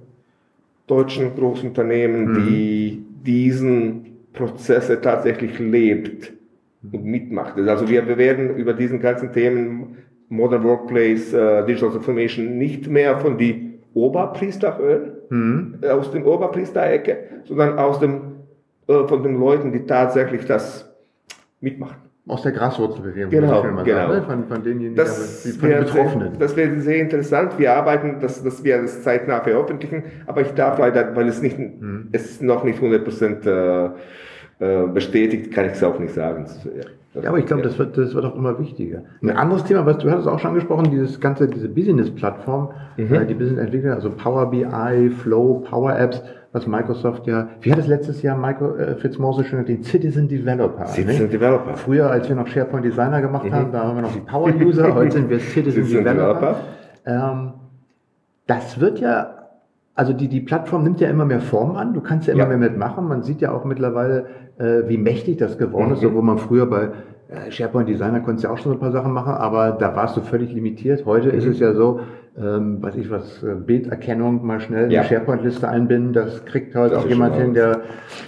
deutschen 0.87 1.35
Großunternehmen, 1.35 2.31
mhm. 2.31 2.47
die 2.47 3.05
diesen 3.23 4.17
Prozesse 4.33 4.99
tatsächlich 5.01 5.59
lebt 5.59 6.33
und 6.91 7.05
mitmacht. 7.05 7.57
Also 7.57 7.89
wir, 7.89 8.07
wir 8.07 8.17
werden 8.17 8.55
über 8.55 8.73
diesen 8.73 8.99
ganzen 8.99 9.31
Themen 9.31 9.97
Modern 10.29 10.63
Workplace, 10.63 11.33
uh, 11.33 11.65
Digital 11.65 11.91
Transformation 11.91 12.57
nicht 12.57 12.87
mehr 12.87 13.17
von 13.19 13.37
die 13.37 13.79
Oberpriester 13.93 14.77
hören, 14.77 15.11
mhm. 15.29 15.75
aus 15.89 16.11
dem 16.11 16.25
Oberpriester-Ecke, 16.25 17.17
sondern 17.45 17.77
aus 17.79 17.99
dem 17.99 18.29
äh, 18.89 19.07
von 19.07 19.21
den 19.21 19.39
Leuten, 19.39 19.71
die 19.71 19.85
tatsächlich 19.85 20.45
das 20.45 20.91
mitmachen. 21.61 22.08
Aus 22.29 22.43
der 22.43 22.51
Graswurzelbewegung. 22.51 23.31
Genau, 23.31 23.63
genau. 23.63 23.83
Sagen, 23.83 24.11
ne? 24.11 24.21
von, 24.21 24.45
von 24.45 24.63
denjenigen, 24.63 24.95
das 24.95 25.43
die, 25.43 25.51
von 25.51 25.67
den 25.67 25.79
Betroffenen. 25.79 26.29
Sehr, 26.29 26.39
das 26.39 26.55
wäre 26.55 26.79
sehr 26.79 26.97
interessant. 26.97 27.57
Wir 27.57 27.73
arbeiten, 27.73 28.19
dass, 28.19 28.43
dass 28.43 28.63
wir 28.63 28.83
das 28.83 29.01
zeitnah 29.01 29.41
veröffentlichen, 29.41 30.03
aber 30.27 30.41
ich 30.41 30.51
darf 30.53 30.77
leider, 30.77 31.15
weil 31.15 31.27
es 31.27 31.41
nicht, 31.41 31.57
hm. 31.57 32.09
es 32.11 32.29
ist 32.29 32.43
noch 32.43 32.63
nicht 32.63 32.75
100 32.75 33.03
Prozent 33.03 33.47
äh, 33.47 33.85
äh, 34.59 34.87
bestätigt, 34.93 35.51
kann 35.51 35.65
ich 35.65 35.71
es 35.71 35.83
auch 35.83 35.97
nicht 35.97 36.13
sagen. 36.13 36.45
Ja, 37.15 37.21
ja 37.21 37.29
aber 37.29 37.39
ich 37.39 37.47
glaube, 37.47 37.63
das 37.63 37.79
wird, 37.79 37.97
das 37.97 38.13
wird 38.13 38.25
auch 38.25 38.35
immer 38.35 38.59
wichtiger. 38.59 39.03
Ein 39.23 39.31
anderes 39.31 39.63
Thema, 39.63 39.85
was 39.85 39.97
du 39.97 40.11
hattest 40.11 40.27
auch 40.27 40.37
schon 40.37 40.49
angesprochen, 40.49 40.91
dieses 40.91 41.19
ganze, 41.19 41.47
diese 41.47 41.67
Business-Plattform, 41.67 42.69
mhm. 42.97 43.13
äh, 43.13 43.25
die 43.25 43.33
Business-Entwickler, 43.33 43.95
also 43.95 44.11
Power 44.11 44.51
BI, 44.51 45.09
Flow, 45.09 45.65
Power 45.67 45.97
Apps, 45.97 46.21
was 46.51 46.65
Microsoft 46.65 47.27
ja, 47.27 47.49
wie 47.61 47.71
hat 47.71 47.79
es 47.79 47.87
letztes 47.87 48.21
Jahr 48.21 48.37
Michael 48.37 48.79
äh, 48.79 48.95
Fitzmore 48.95 49.43
schon 49.43 49.65
den 49.65 49.83
Citizen 49.83 50.27
Developer. 50.27 50.85
Citizen 50.87 51.23
ne? 51.23 51.29
Developer. 51.29 51.75
Früher, 51.75 52.09
als 52.09 52.27
wir 52.27 52.35
noch 52.35 52.47
SharePoint 52.47 52.85
Designer 52.85 53.21
gemacht 53.21 53.45
mhm. 53.45 53.53
haben, 53.53 53.71
da 53.71 53.83
haben 53.83 53.95
wir 53.95 54.01
noch 54.01 54.13
die 54.13 54.21
Power 54.21 54.51
User, 54.55 54.93
heute 54.95 55.11
sind 55.11 55.29
wir 55.29 55.39
Citizen, 55.39 55.83
Citizen 55.83 56.03
Developer. 56.03 56.55
Developer. 57.05 57.33
Ähm, 57.33 57.53
das 58.47 58.79
wird 58.79 58.99
ja 58.99 59.35
also 59.99 60.13
die, 60.13 60.29
die 60.29 60.39
Plattform 60.39 60.83
nimmt 60.83 61.01
ja 61.01 61.09
immer 61.09 61.25
mehr 61.25 61.41
Form 61.41 61.75
an, 61.75 61.93
du 61.93 61.99
kannst 61.99 62.25
ja 62.25 62.33
immer 62.33 62.43
ja. 62.43 62.47
mehr 62.47 62.69
mitmachen. 62.69 63.05
Man 63.05 63.21
sieht 63.21 63.41
ja 63.41 63.51
auch 63.51 63.65
mittlerweile, 63.65 64.27
äh, 64.57 64.87
wie 64.87 64.97
mächtig 64.97 65.39
das 65.39 65.57
geworden 65.57 65.91
ist, 65.91 65.99
so 65.99 66.13
wo 66.13 66.21
man 66.21 66.37
früher 66.37 66.67
bei 66.67 66.91
äh, 67.27 67.51
SharePoint 67.51 67.89
Designer 67.89 68.21
konntest 68.21 68.45
ja 68.45 68.49
auch 68.49 68.57
schon 68.57 68.71
ein 68.71 68.79
paar 68.79 68.93
Sachen 68.93 69.11
machen, 69.11 69.33
aber 69.33 69.71
da 69.71 69.97
warst 69.97 70.15
du 70.15 70.21
völlig 70.21 70.53
limitiert. 70.53 71.05
Heute 71.05 71.27
mhm. 71.27 71.37
ist 71.37 71.45
es 71.45 71.59
ja 71.59 71.73
so, 71.73 71.99
ähm, 72.39 72.81
weiß 72.81 72.95
ich 72.95 73.09
was, 73.09 73.43
äh, 73.43 73.55
Bilderkennung 73.55 74.45
mal 74.45 74.59
schnell 74.61 74.91
ja. 74.91 75.01
eine 75.01 75.09
SharePoint-Liste 75.09 75.67
einbinden, 75.67 76.13
das 76.13 76.45
kriegt 76.45 76.75
heute 76.75 76.95
das 76.95 77.03
auch 77.03 77.09
jemand 77.09 77.35
hin, 77.35 77.53
der 77.53 77.81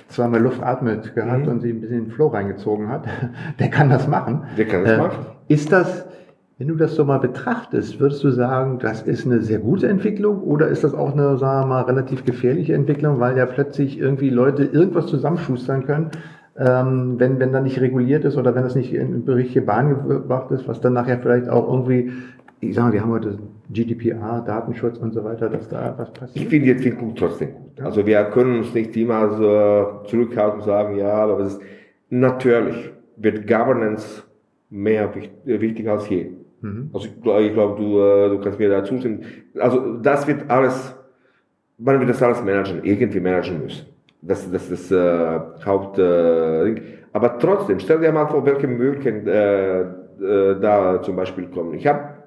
zweimal 0.07 0.41
Luft 0.41 0.61
atmet 0.61 1.15
gehabt 1.15 1.45
mhm. 1.45 1.51
und 1.51 1.59
sich 1.61 1.71
ein 1.73 1.81
bisschen 1.81 1.97
in 1.97 2.03
den 2.05 2.11
Flow 2.11 2.27
reingezogen 2.27 2.89
hat. 2.89 3.05
der 3.59 3.69
kann 3.69 3.89
das 3.89 4.07
machen. 4.07 4.43
Der 4.57 4.65
kann 4.65 4.83
das 4.83 4.93
äh, 4.93 4.97
machen. 4.97 5.25
Ist 5.47 5.71
das, 5.71 6.05
wenn 6.57 6.67
du 6.67 6.75
das 6.75 6.95
so 6.95 7.05
mal 7.05 7.19
betrachtest, 7.19 7.99
würdest 7.99 8.23
du 8.23 8.31
sagen, 8.31 8.79
das 8.79 9.01
ist 9.01 9.25
eine 9.25 9.39
sehr 9.39 9.59
gute 9.59 9.87
Entwicklung 9.87 10.41
oder 10.41 10.67
ist 10.67 10.83
das 10.83 10.93
auch 10.93 11.13
eine, 11.13 11.37
sagen 11.37 11.61
wir 11.61 11.75
mal, 11.75 11.81
relativ 11.83 12.25
gefährliche 12.25 12.73
Entwicklung, 12.73 13.19
weil 13.19 13.37
ja 13.37 13.45
plötzlich 13.45 13.97
irgendwie 13.97 14.29
Leute 14.29 14.65
irgendwas 14.65 15.07
zusammenschustern 15.07 15.85
können, 15.85 16.11
ähm, 16.57 17.15
wenn, 17.17 17.39
wenn 17.39 17.53
da 17.53 17.61
nicht 17.61 17.79
reguliert 17.79 18.25
ist 18.25 18.37
oder 18.37 18.53
wenn 18.53 18.63
das 18.63 18.75
nicht 18.75 18.93
in 18.93 19.23
richtige 19.27 19.65
Bahn 19.65 20.07
gebracht 20.07 20.51
ist, 20.51 20.67
was 20.67 20.81
dann 20.81 20.93
nachher 20.93 21.17
vielleicht 21.19 21.49
auch 21.49 21.67
irgendwie, 21.67 22.11
ich 22.61 22.75
sage 22.75 22.87
mal, 22.87 22.93
wir 22.93 23.01
haben 23.01 23.11
heute 23.11 23.39
GDPR, 23.71 24.43
Datenschutz 24.45 24.97
und 24.97 25.13
so 25.13 25.23
weiter, 25.23 25.49
dass 25.49 25.67
da 25.67 25.95
was 25.97 26.13
passiert? 26.13 26.45
Ich 26.45 26.49
finde 26.49 26.65
die 26.67 26.71
Entwicklung 26.71 27.15
trotzdem 27.15 27.53
gut. 27.53 27.81
Also 27.81 28.05
wir 28.05 28.23
können 28.25 28.59
uns 28.59 28.73
nicht 28.73 28.95
immer 28.95 29.29
so 29.31 30.07
zurückhalten 30.07 30.59
und 30.59 30.65
sagen, 30.65 30.95
ja, 30.95 31.11
aber 31.11 31.39
es 31.39 31.53
ist, 31.53 31.61
natürlich 32.09 32.91
wird 33.17 33.47
Governance 33.47 34.23
mehr 34.69 35.09
wichtig 35.43 35.89
als 35.89 36.07
je. 36.07 36.31
Mhm. 36.61 36.91
Also 36.93 37.07
ich 37.07 37.21
glaube, 37.21 37.51
glaub, 37.51 37.77
du, 37.77 37.99
äh, 37.99 38.29
du 38.29 38.39
kannst 38.39 38.59
mir 38.59 38.69
da 38.69 38.83
zustimmen. 38.83 39.23
Also 39.57 39.97
das 39.97 40.27
wird 40.27 40.49
alles, 40.49 40.95
man 41.79 41.99
wird 41.99 42.09
das 42.09 42.21
alles 42.21 42.43
managen, 42.43 42.83
irgendwie 42.83 43.19
managen 43.19 43.63
müssen. 43.63 43.87
Das, 44.21 44.49
das 44.51 44.69
ist 44.69 44.91
äh, 44.91 45.39
Haupt. 45.65 45.97
Äh, 45.97 46.75
aber 47.11 47.39
trotzdem, 47.39 47.79
stell 47.79 47.99
dir 47.99 48.11
mal 48.11 48.27
vor, 48.27 48.45
welche 48.45 48.67
Möglichkeiten 48.67 49.27
äh, 49.27 49.81
äh, 49.81 50.59
da 50.61 51.01
zum 51.01 51.15
Beispiel 51.15 51.47
kommen. 51.47 51.73
Ich 51.73 51.87
habe 51.87 52.20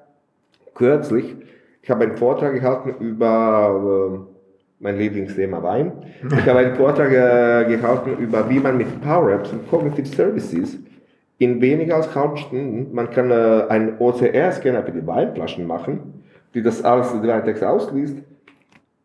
kürzlich, 0.75 1.35
ich 1.81 1.89
habe 1.89 2.03
einen 2.03 2.17
Vortrag 2.17 2.53
gehalten 2.53 2.95
über 2.99 4.27
äh, 4.29 4.35
mein 4.79 4.97
Lieblingsthema 4.97 5.63
Wein. 5.63 5.91
Ich 6.23 6.47
habe 6.47 6.59
einen 6.59 6.75
Vortrag 6.75 7.11
äh, 7.11 7.65
gehalten 7.67 8.17
über, 8.19 8.47
wie 8.49 8.59
man 8.59 8.77
mit 8.77 9.01
Power 9.01 9.31
Apps 9.31 9.51
und 9.51 9.67
Cognitive 9.69 10.07
Services 10.07 10.77
in 11.37 11.61
weniger 11.61 11.97
als 11.97 12.15
halb 12.15 12.37
Stunden, 12.37 12.93
man 12.93 13.09
kann 13.09 13.29
äh, 13.29 13.65
einen 13.69 13.97
OCR-Scanner 13.99 14.83
für 14.83 14.91
die 14.91 15.05
Weinflaschen 15.05 15.67
machen, 15.67 16.23
die 16.53 16.61
das 16.61 16.83
alles, 16.83 17.11
die 17.11 17.27
Weintext 17.27 17.63
ausliest, 17.63 18.17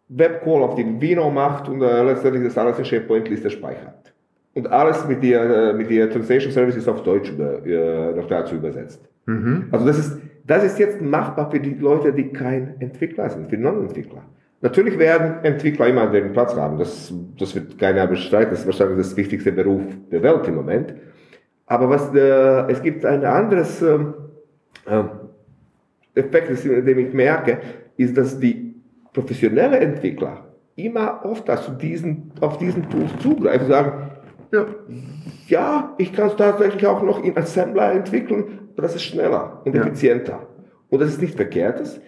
Webcall 0.09 0.63
auf 0.63 0.75
die 0.77 1.01
Vino 1.01 1.31
macht 1.31 1.69
und 1.69 1.83
äh, 1.83 2.03
letztendlich 2.03 2.45
das 2.45 2.57
alles 2.57 2.79
in 2.79 2.85
SharePoint-Liste 2.85 3.51
speichert. 3.51 4.13
Und 4.55 4.71
alles 4.71 5.07
mit 5.07 5.23
der, 5.23 5.71
äh, 5.71 5.73
mit 5.73 5.91
der 5.91 6.11
Translation 6.11 6.53
Services 6.53 6.87
auf 6.87 7.03
Deutsch 7.03 7.31
über, 7.31 7.65
äh, 7.65 8.13
noch 8.15 8.27
dazu 8.27 8.57
übersetzt. 8.57 9.10
Mhm. 9.31 9.65
Also 9.71 9.87
das 9.87 9.99
ist, 9.99 10.19
das 10.47 10.65
ist 10.65 10.79
jetzt 10.79 11.01
machbar 11.01 11.51
für 11.51 11.61
die 11.61 11.75
Leute, 11.75 12.13
die 12.13 12.29
kein 12.33 12.81
Entwickler 12.81 13.31
sind, 13.31 13.49
für 13.49 13.57
Non-Entwickler. 13.57 14.23
Natürlich 14.63 14.99
werden 14.99 15.43
Entwickler 15.45 15.87
immer 15.87 16.07
den 16.09 16.33
Platz 16.33 16.55
haben, 16.55 16.79
das, 16.79 17.13
das 17.39 17.55
wird 17.55 17.79
keiner 17.79 18.07
bestreiten, 18.07 18.51
das 18.51 18.61
ist 18.61 18.67
wahrscheinlich 18.67 18.99
das 18.99 19.17
wichtigste 19.17 19.53
Beruf 19.53 19.83
der 20.11 20.23
Welt 20.23 20.47
im 20.49 20.57
Moment. 20.57 20.95
Aber 21.67 21.89
was, 21.89 22.13
äh, 22.15 22.71
es 22.71 22.83
gibt 22.83 23.05
ein 23.07 23.25
anderes 23.25 23.81
äh, 23.81 23.99
Effekt, 26.15 26.65
den 26.65 26.99
ich 26.99 27.15
merke, 27.15 27.59
ist, 27.97 28.17
dass 28.17 28.39
die 28.39 28.75
professionellen 29.13 29.81
Entwickler 29.81 30.45
immer 30.77 31.25
oft 31.25 31.47
zu 31.47 31.71
diesen, 31.73 32.33
auf 32.41 32.59
diesen 32.59 32.89
Tools 32.91 33.11
zugreifen 33.21 33.67
und 33.67 33.73
sagen, 33.73 34.11
ja, 34.53 34.67
ja, 35.47 35.95
ich 35.99 36.13
kann 36.13 36.29
es 36.29 36.37
tatsächlich 36.37 36.87
auch 36.87 37.03
noch 37.03 37.23
in 37.23 37.37
Assembler 37.37 37.93
entwickeln, 37.93 38.70
das 38.81 38.95
ist 38.95 39.03
schneller 39.03 39.63
und 39.65 39.75
ja. 39.75 39.83
effizienter. 39.83 40.47
Und 40.89 41.01
das 41.01 41.11
ist 41.11 41.21
nicht 41.21 41.35
verkehrtes. 41.35 42.01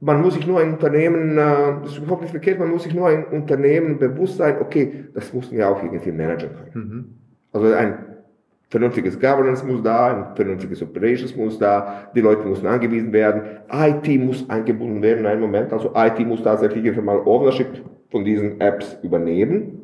Man 0.00 0.22
muss 0.22 0.34
sich 0.34 0.46
nur 0.46 0.60
ein 0.60 0.74
Unternehmen, 0.74 1.36
äh, 1.36 1.80
das 1.82 1.92
ist 1.92 1.98
überhaupt 1.98 2.22
nicht 2.22 2.30
verkehrt, 2.30 2.58
man 2.58 2.70
muss 2.70 2.84
sich 2.84 2.94
nur 2.94 3.08
ein 3.08 3.24
Unternehmen 3.26 3.98
bewusst 3.98 4.36
sein, 4.36 4.56
okay, 4.60 5.06
das 5.12 5.32
muss 5.32 5.50
wir 5.50 5.68
auch 5.68 5.82
irgendwie 5.82 6.12
managen 6.12 6.50
können. 6.54 6.86
Mhm. 6.86 7.04
Also 7.52 7.74
ein 7.74 7.98
vernünftiges 8.68 9.18
Governance 9.18 9.64
muss 9.66 9.82
da, 9.82 10.14
ein 10.14 10.36
vernünftiges 10.36 10.82
Operations 10.82 11.34
muss 11.34 11.58
da, 11.58 12.10
die 12.14 12.20
Leute 12.20 12.46
müssen 12.46 12.66
angewiesen 12.66 13.12
werden, 13.12 13.42
IT 13.72 14.06
muss 14.20 14.48
eingebunden 14.48 15.02
werden 15.02 15.20
in 15.20 15.26
einem 15.26 15.40
Moment, 15.40 15.72
also 15.72 15.92
IT 15.96 16.20
muss 16.26 16.42
tatsächlich 16.42 16.86
einfach 16.86 17.02
mal 17.02 17.18
Ownership 17.24 17.82
von 18.10 18.24
diesen 18.24 18.60
Apps 18.60 18.98
übernehmen, 19.02 19.80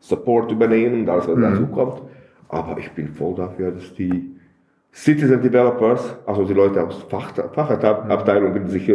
Support 0.00 0.52
übernehmen 0.52 1.08
alles, 1.08 1.26
was 1.26 1.36
mhm. 1.36 1.42
dazu 1.42 1.66
kommt. 1.68 2.02
Aber 2.48 2.78
ich 2.78 2.90
bin 2.92 3.08
voll 3.08 3.34
dafür, 3.34 3.72
dass 3.72 3.94
die 3.94 4.35
Citizen 4.96 5.42
Developers, 5.42 6.16
also 6.24 6.44
die 6.44 6.54
Leute 6.54 6.82
aus 6.82 7.02
Fach, 7.10 7.30
Fachabteilungen, 7.52 8.66
sich 8.66 8.90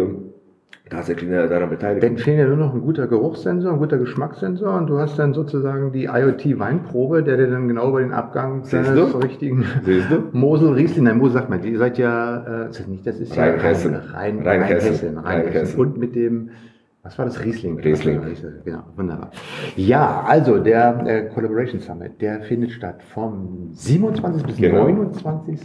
tatsächlich 0.89 1.29
daran 1.29 1.69
beteiligt. 1.69 2.03
Dann 2.03 2.17
fehlt 2.17 2.39
ja 2.39 2.47
nur 2.47 2.57
noch 2.57 2.73
ein 2.73 2.81
guter 2.81 3.07
Geruchssensor, 3.07 3.73
ein 3.73 3.77
guter 3.77 3.99
Geschmackssensor 3.99 4.75
und 4.77 4.87
du 4.87 4.97
hast 4.97 5.19
dann 5.19 5.33
sozusagen 5.33 5.91
die 5.91 6.05
IoT-Weinprobe, 6.05 7.21
der 7.21 7.37
dir 7.37 7.51
dann 7.51 7.67
genau 7.67 7.89
über 7.89 8.01
den 8.01 8.13
Abgang 8.13 8.65
seines 8.65 9.13
richtigen 9.23 9.63
Mosel 10.31 10.73
Riesling, 10.73 11.05
nein, 11.05 11.19
Mosel 11.19 11.33
sagt 11.33 11.49
man, 11.51 11.61
die 11.61 11.75
seid 11.75 11.99
ja, 11.99 12.65
äh, 12.65 12.69
das 13.05 13.19
ist 13.19 13.35
ja 13.35 13.43
Rheinhessen. 13.43 13.95
Rein, 13.95 14.39
Rheinhessen. 14.39 14.47
Rheinhessen. 14.47 15.17
Rheinhessen. 15.19 15.79
Und 15.79 15.97
mit 15.99 16.15
dem 16.15 16.49
was 17.03 17.17
war 17.17 17.25
das? 17.25 17.43
Riesling. 17.43 17.79
Riesling. 17.79 18.21
Genau, 18.63 18.83
wunderbar. 18.95 19.31
Ja, 19.75 20.23
also 20.27 20.59
der 20.59 21.03
äh, 21.07 21.29
Collaboration 21.33 21.79
Summit, 21.79 22.21
der 22.21 22.41
findet 22.41 22.71
statt 22.71 23.01
vom 23.11 23.69
27. 23.71 24.45
bis 24.45 24.57
genau. 24.57 24.83
29. 24.83 25.59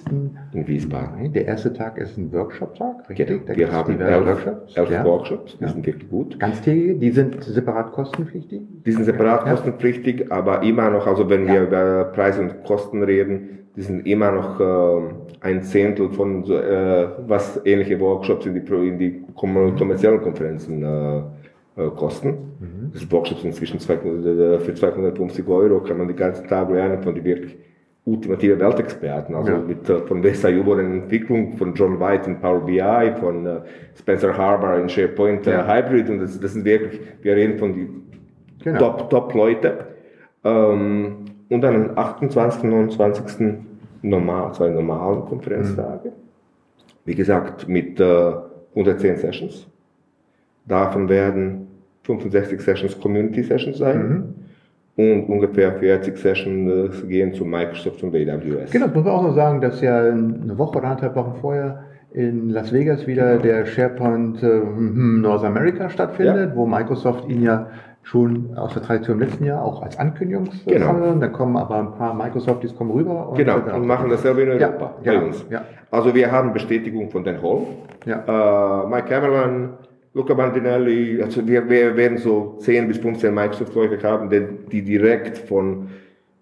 in 0.53 0.67
Wiesbaden. 0.67 1.33
Der 1.35 1.45
erste 1.45 1.75
Tag 1.75 1.99
ist 1.99 2.17
ein 2.17 2.33
Workshop-Tag, 2.33 3.11
richtig? 3.11 3.45
Genau. 3.47 3.59
Wir 3.59 3.71
haben 3.71 4.01
elf 4.01 4.27
Workshops. 4.27 4.77
Elf 4.77 4.91
ja. 4.91 5.05
Workshops, 5.05 5.59
die 5.59 5.65
ja. 5.65 5.69
sind 5.71 5.85
wirklich 5.85 6.09
gut. 6.09 6.41
Ganztägige, 6.41 6.95
die 6.95 7.11
sind 7.11 7.45
separat 7.45 7.93
kostenpflichtig? 7.93 8.63
Die 8.87 8.93
sind 8.93 9.05
separat 9.05 9.45
ja. 9.45 9.53
kostenpflichtig, 9.53 10.33
aber 10.33 10.63
immer 10.63 10.89
noch, 10.89 11.07
also 11.07 11.29
wenn 11.29 11.47
wir 11.47 11.65
über 11.65 12.05
Preise 12.15 12.41
und 12.41 12.65
Kosten 12.65 13.03
reden, 13.03 13.66
die 13.77 13.83
sind 13.83 14.07
immer 14.07 14.33
noch 14.33 14.59
äh, 14.59 15.15
ein 15.41 15.63
Zehntel 15.63 16.09
von 16.11 16.45
äh, 16.51 17.09
was 17.27 17.61
ähnliche 17.65 18.01
Workshops 18.01 18.47
in 18.47 18.55
die, 18.55 18.89
in 18.89 18.99
die 18.99 19.23
kommerziellen 19.35 20.23
Konferenzen 20.23 20.83
äh, 20.83 21.19
äh, 21.77 21.91
kosten. 21.91 22.29
Mhm. 22.59 22.91
Das 22.95 23.11
Workshops 23.13 23.43
sind 23.43 23.55
zwischen 23.55 23.79
200, 23.79 24.27
äh, 24.27 24.59
für 24.61 24.75
250 24.75 25.47
Euro 25.47 25.81
kann 25.81 25.99
man 25.99 26.09
die 26.09 26.15
ganzen 26.15 26.49
Tage 26.49 26.73
lernen 26.73 27.03
von 27.03 27.15
die 27.15 27.23
wirklich 27.23 27.55
ultimative 28.07 28.59
Weltexperten, 28.59 29.35
also 29.35 29.51
ja. 29.51 29.59
mit, 29.59 29.89
äh, 29.91 29.99
von 29.99 30.23
Vesa 30.23 30.49
in 30.49 31.03
Entwicklung, 31.03 31.59
von 31.59 31.75
John 31.75 32.01
White 32.01 32.31
in 32.31 32.41
Power 32.41 32.65
BI, 32.65 33.13
von 33.21 33.61
Spencer 33.95 34.35
Harbour 34.37 34.79
in 34.79 34.89
SharePoint 34.89 35.45
ja. 35.45 35.67
Hybrid 35.67 36.09
und 36.09 36.21
das, 36.21 36.41
das 36.41 36.55
sind 36.55 36.65
wirklich, 36.65 37.01
wir 37.21 37.37
reden 37.37 37.59
von 37.59 37.75
die 37.75 37.89
genau. 38.65 38.79
Top, 38.79 39.11
Top 39.11 39.35
Leute. 39.35 39.87
Ähm, 40.45 41.36
und 41.49 41.61
dann 41.61 41.91
am 41.91 41.99
28. 41.99 42.63
und 42.65 42.71
29. 42.71 43.59
Normal, 44.03 44.53
zwei 44.55 44.69
normalen 44.69 45.25
Konferenztage. 45.25 46.09
Mhm. 46.09 46.13
Wie 47.05 47.15
gesagt, 47.15 47.69
mit 47.69 47.99
äh, 48.01 48.33
110 48.75 49.17
Sessions. 49.17 49.67
Davon 50.67 51.09
werden 51.09 51.69
65 52.03 52.61
Sessions 52.61 53.01
Community 53.01 53.43
Sessions 53.43 53.79
sein. 53.79 54.09
Mhm. 54.09 54.35
Und 54.97 55.29
ungefähr 55.29 55.75
40 55.75 56.17
Sessions 56.17 57.07
gehen 57.07 57.35
zu 57.35 57.45
Microsoft 57.45 58.03
und 58.03 58.15
AWS. 58.15 58.71
Genau, 58.71 58.87
das 58.87 58.95
muss 58.95 59.05
man 59.05 59.13
auch 59.13 59.23
noch 59.23 59.35
sagen, 59.35 59.61
dass 59.61 59.81
ja 59.83 60.01
eine 60.01 60.57
Woche 60.57 60.79
oder 60.79 60.89
anderthalb 60.89 61.17
Wochen 61.17 61.35
vorher 61.41 61.85
in 62.13 62.49
Las 62.49 62.73
Vegas 62.73 63.07
wieder 63.07 63.37
der 63.37 63.67
SharePoint 63.67 64.43
äh, 64.43 64.61
North 64.79 65.45
America 65.45 65.91
stattfindet, 65.91 66.51
ja. 66.51 66.57
wo 66.57 66.67
Microsoft 66.67 67.29
ihn 67.29 67.43
ja 67.43 67.69
schon 68.07 68.57
aus 68.57 68.73
der 68.73 68.85
Tradition 68.85 69.21
im 69.21 69.29
letzten 69.29 69.45
Jahr 69.45 69.65
auch 69.65 69.83
als 69.83 69.99
Ankündigungssammlung. 69.99 70.65
Genau. 70.65 71.15
Da 71.19 71.27
kommen 71.27 71.57
aber 71.57 71.77
ein 71.77 71.93
paar 71.97 72.15
Microsofties 72.15 72.77
kommen 72.77 72.93
rüber. 72.93 73.31
Und 73.31 73.37
genau, 73.37 73.57
und 73.57 73.85
machen 73.85 74.09
dasselbe 74.09 74.43
in 74.43 74.51
Europa 74.51 74.95
ja, 75.03 75.13
bei 75.13 75.27
uns. 75.27 75.45
Ja. 75.51 75.65
Also 75.91 76.15
wir 76.15 76.31
haben 76.31 76.53
Bestätigung 76.53 77.11
von 77.11 77.25
den 77.25 77.43
Hall. 77.43 77.67
Ja. 78.05 78.85
Uh, 78.85 78.89
Mike 78.89 79.09
Cameron, 79.09 79.71
Luca 80.15 80.35
Bandinelli, 80.35 81.21
also 81.21 81.45
wir, 81.49 81.69
wir 81.69 81.97
werden 81.97 82.19
so 82.19 82.57
10 82.61 82.87
bis 82.87 82.99
15 82.99 83.35
Microsoft-Leute 83.35 84.01
haben, 84.09 84.31
die, 84.31 84.47
die 84.71 84.83
direkt 84.83 85.39
von, 85.39 85.89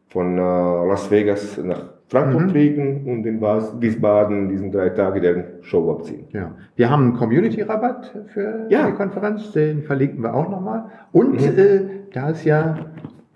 von 0.09 0.38
uh, 0.38 0.85
Las 0.87 1.11
Vegas 1.11 1.57
nach 1.57 1.93
Frankfurt 2.08 2.42
mhm. 2.42 2.50
fliegen 2.50 3.04
und 3.06 3.26
in 3.26 3.40
Wiesbaden 3.40 4.48
diesen 4.48 4.70
drei 4.70 4.90
Tage 4.90 5.20
deren 5.20 5.44
Show 5.62 5.90
abziehen. 5.90 6.26
Ja. 6.32 6.54
Wir 6.76 6.90
haben 6.90 7.02
einen 7.02 7.14
Community-Rabatt 7.14 8.14
für 8.32 8.66
ja. 8.68 8.86
die 8.86 8.92
Konferenz, 8.92 9.52
den 9.52 9.82
verlinken 9.82 10.22
wir 10.22 10.34
auch 10.34 10.48
nochmal. 10.48 10.84
Und 11.12 11.40
mhm. 11.40 11.58
äh, 11.58 11.80
da 12.12 12.30
ist 12.30 12.44
ja 12.44 12.76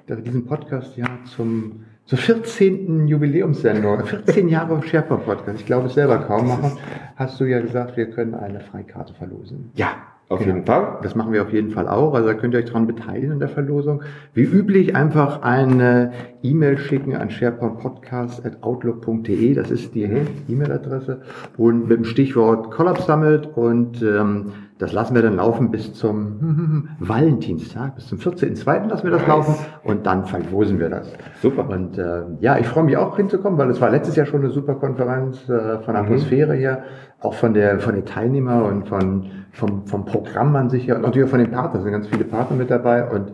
da 0.07 0.17
diesen 0.17 0.47
Podcast 0.47 0.97
ja 0.97 1.07
zum 1.25 1.85
zur 2.09 2.19
14. 2.19 3.07
Jubiläumssendung, 3.07 4.03
14 4.05 4.49
Jahre 4.49 4.83
SharePoint 4.83 5.27
Podcast, 5.27 5.61
ich 5.61 5.67
glaube 5.67 5.89
es 5.89 5.95
selber 5.95 6.19
kaum 6.19 6.49
machen, 6.49 6.73
hast 7.17 7.39
du 7.39 7.45
ja 7.45 7.61
gesagt, 7.61 7.99
wir 7.99 8.11
können 8.11 8.35
eine 8.35 8.61
Freikarte 8.61 9.13
verlosen. 9.13 9.71
Ja, 9.75 9.91
auf 10.31 10.41
genau. 10.41 10.55
jeden 10.55 10.67
Fall. 10.67 10.99
Das 11.03 11.15
machen 11.15 11.33
wir 11.33 11.43
auf 11.43 11.53
jeden 11.53 11.71
Fall 11.71 11.87
auch. 11.87 12.15
Also 12.15 12.29
da 12.29 12.35
könnt 12.35 12.55
ihr 12.55 12.61
euch 12.61 12.67
daran 12.67 12.87
beteiligen 12.87 13.33
in 13.33 13.39
der 13.41 13.49
Verlosung. 13.49 14.03
Wie 14.35 14.43
üblich 14.43 14.95
einfach 14.95 15.43
eine 15.43 16.13
E-Mail 16.43 16.79
schicken 16.79 17.17
an 17.17 17.31
sharepointpodcast.outlook.de. 17.31 19.55
Das 19.55 19.71
ist 19.71 19.95
die 19.95 20.07
mhm. 20.07 20.27
E-Mail-Adresse. 20.49 21.23
Und 21.57 21.89
mit 21.89 21.99
dem 21.99 22.05
Stichwort 22.05 22.71
Collab 22.71 23.01
Summit 23.01 23.49
und 23.57 24.03
ähm, 24.03 24.53
das 24.79 24.93
lassen 24.93 25.17
wir 25.17 25.23
dann 25.23 25.37
laufen 25.37 25.73
bis 25.73 25.93
zum 25.93 26.89
Valentinstag, 27.01 27.97
bis 27.97 28.07
zum 28.07 28.19
14.02. 28.19 28.89
lassen 28.89 29.05
wir 29.05 29.11
das 29.11 29.23
nice. 29.23 29.29
laufen 29.29 29.55
und 29.83 30.07
dann 30.07 30.25
verlosen 30.25 30.79
wir 30.79 30.89
das. 30.89 31.13
Super. 31.43 31.69
Und 31.69 31.99
äh, 31.99 32.23
ja, 32.41 32.59
ich 32.59 32.67
freue 32.67 32.85
mich 32.85 32.97
auch 32.97 33.17
hinzukommen, 33.17 33.59
weil 33.59 33.71
es 33.71 33.81
war 33.81 33.91
letztes 33.91 34.15
Jahr 34.15 34.27
schon 34.27 34.41
eine 34.41 34.51
super 34.51 34.77
Konferenz 34.77 35.49
äh, 35.49 35.81
von 35.81 35.95
mhm. 35.95 36.01
Atmosphäre 36.01 36.55
her, 36.55 36.85
auch 37.21 37.35
von 37.35 37.55
der 37.55 37.81
von 37.81 37.97
den 37.97 38.05
Teilnehmern 38.05 38.63
und 38.63 38.89
von 38.89 39.31
vom, 39.53 39.87
vom 39.87 40.05
Programm 40.05 40.55
an 40.55 40.71
sich 40.71 40.87
her 40.87 40.97
und 40.97 41.03
natürlich 41.03 41.27
auch 41.27 41.31
von 41.31 41.41
den 41.41 41.51
Partnern. 41.51 41.79
Es 41.79 41.83
sind 41.83 41.93
ganz 41.93 42.07
viele 42.07 42.25
Partner 42.25 42.57
mit 42.57 42.71
dabei 42.71 43.11
und 43.11 43.33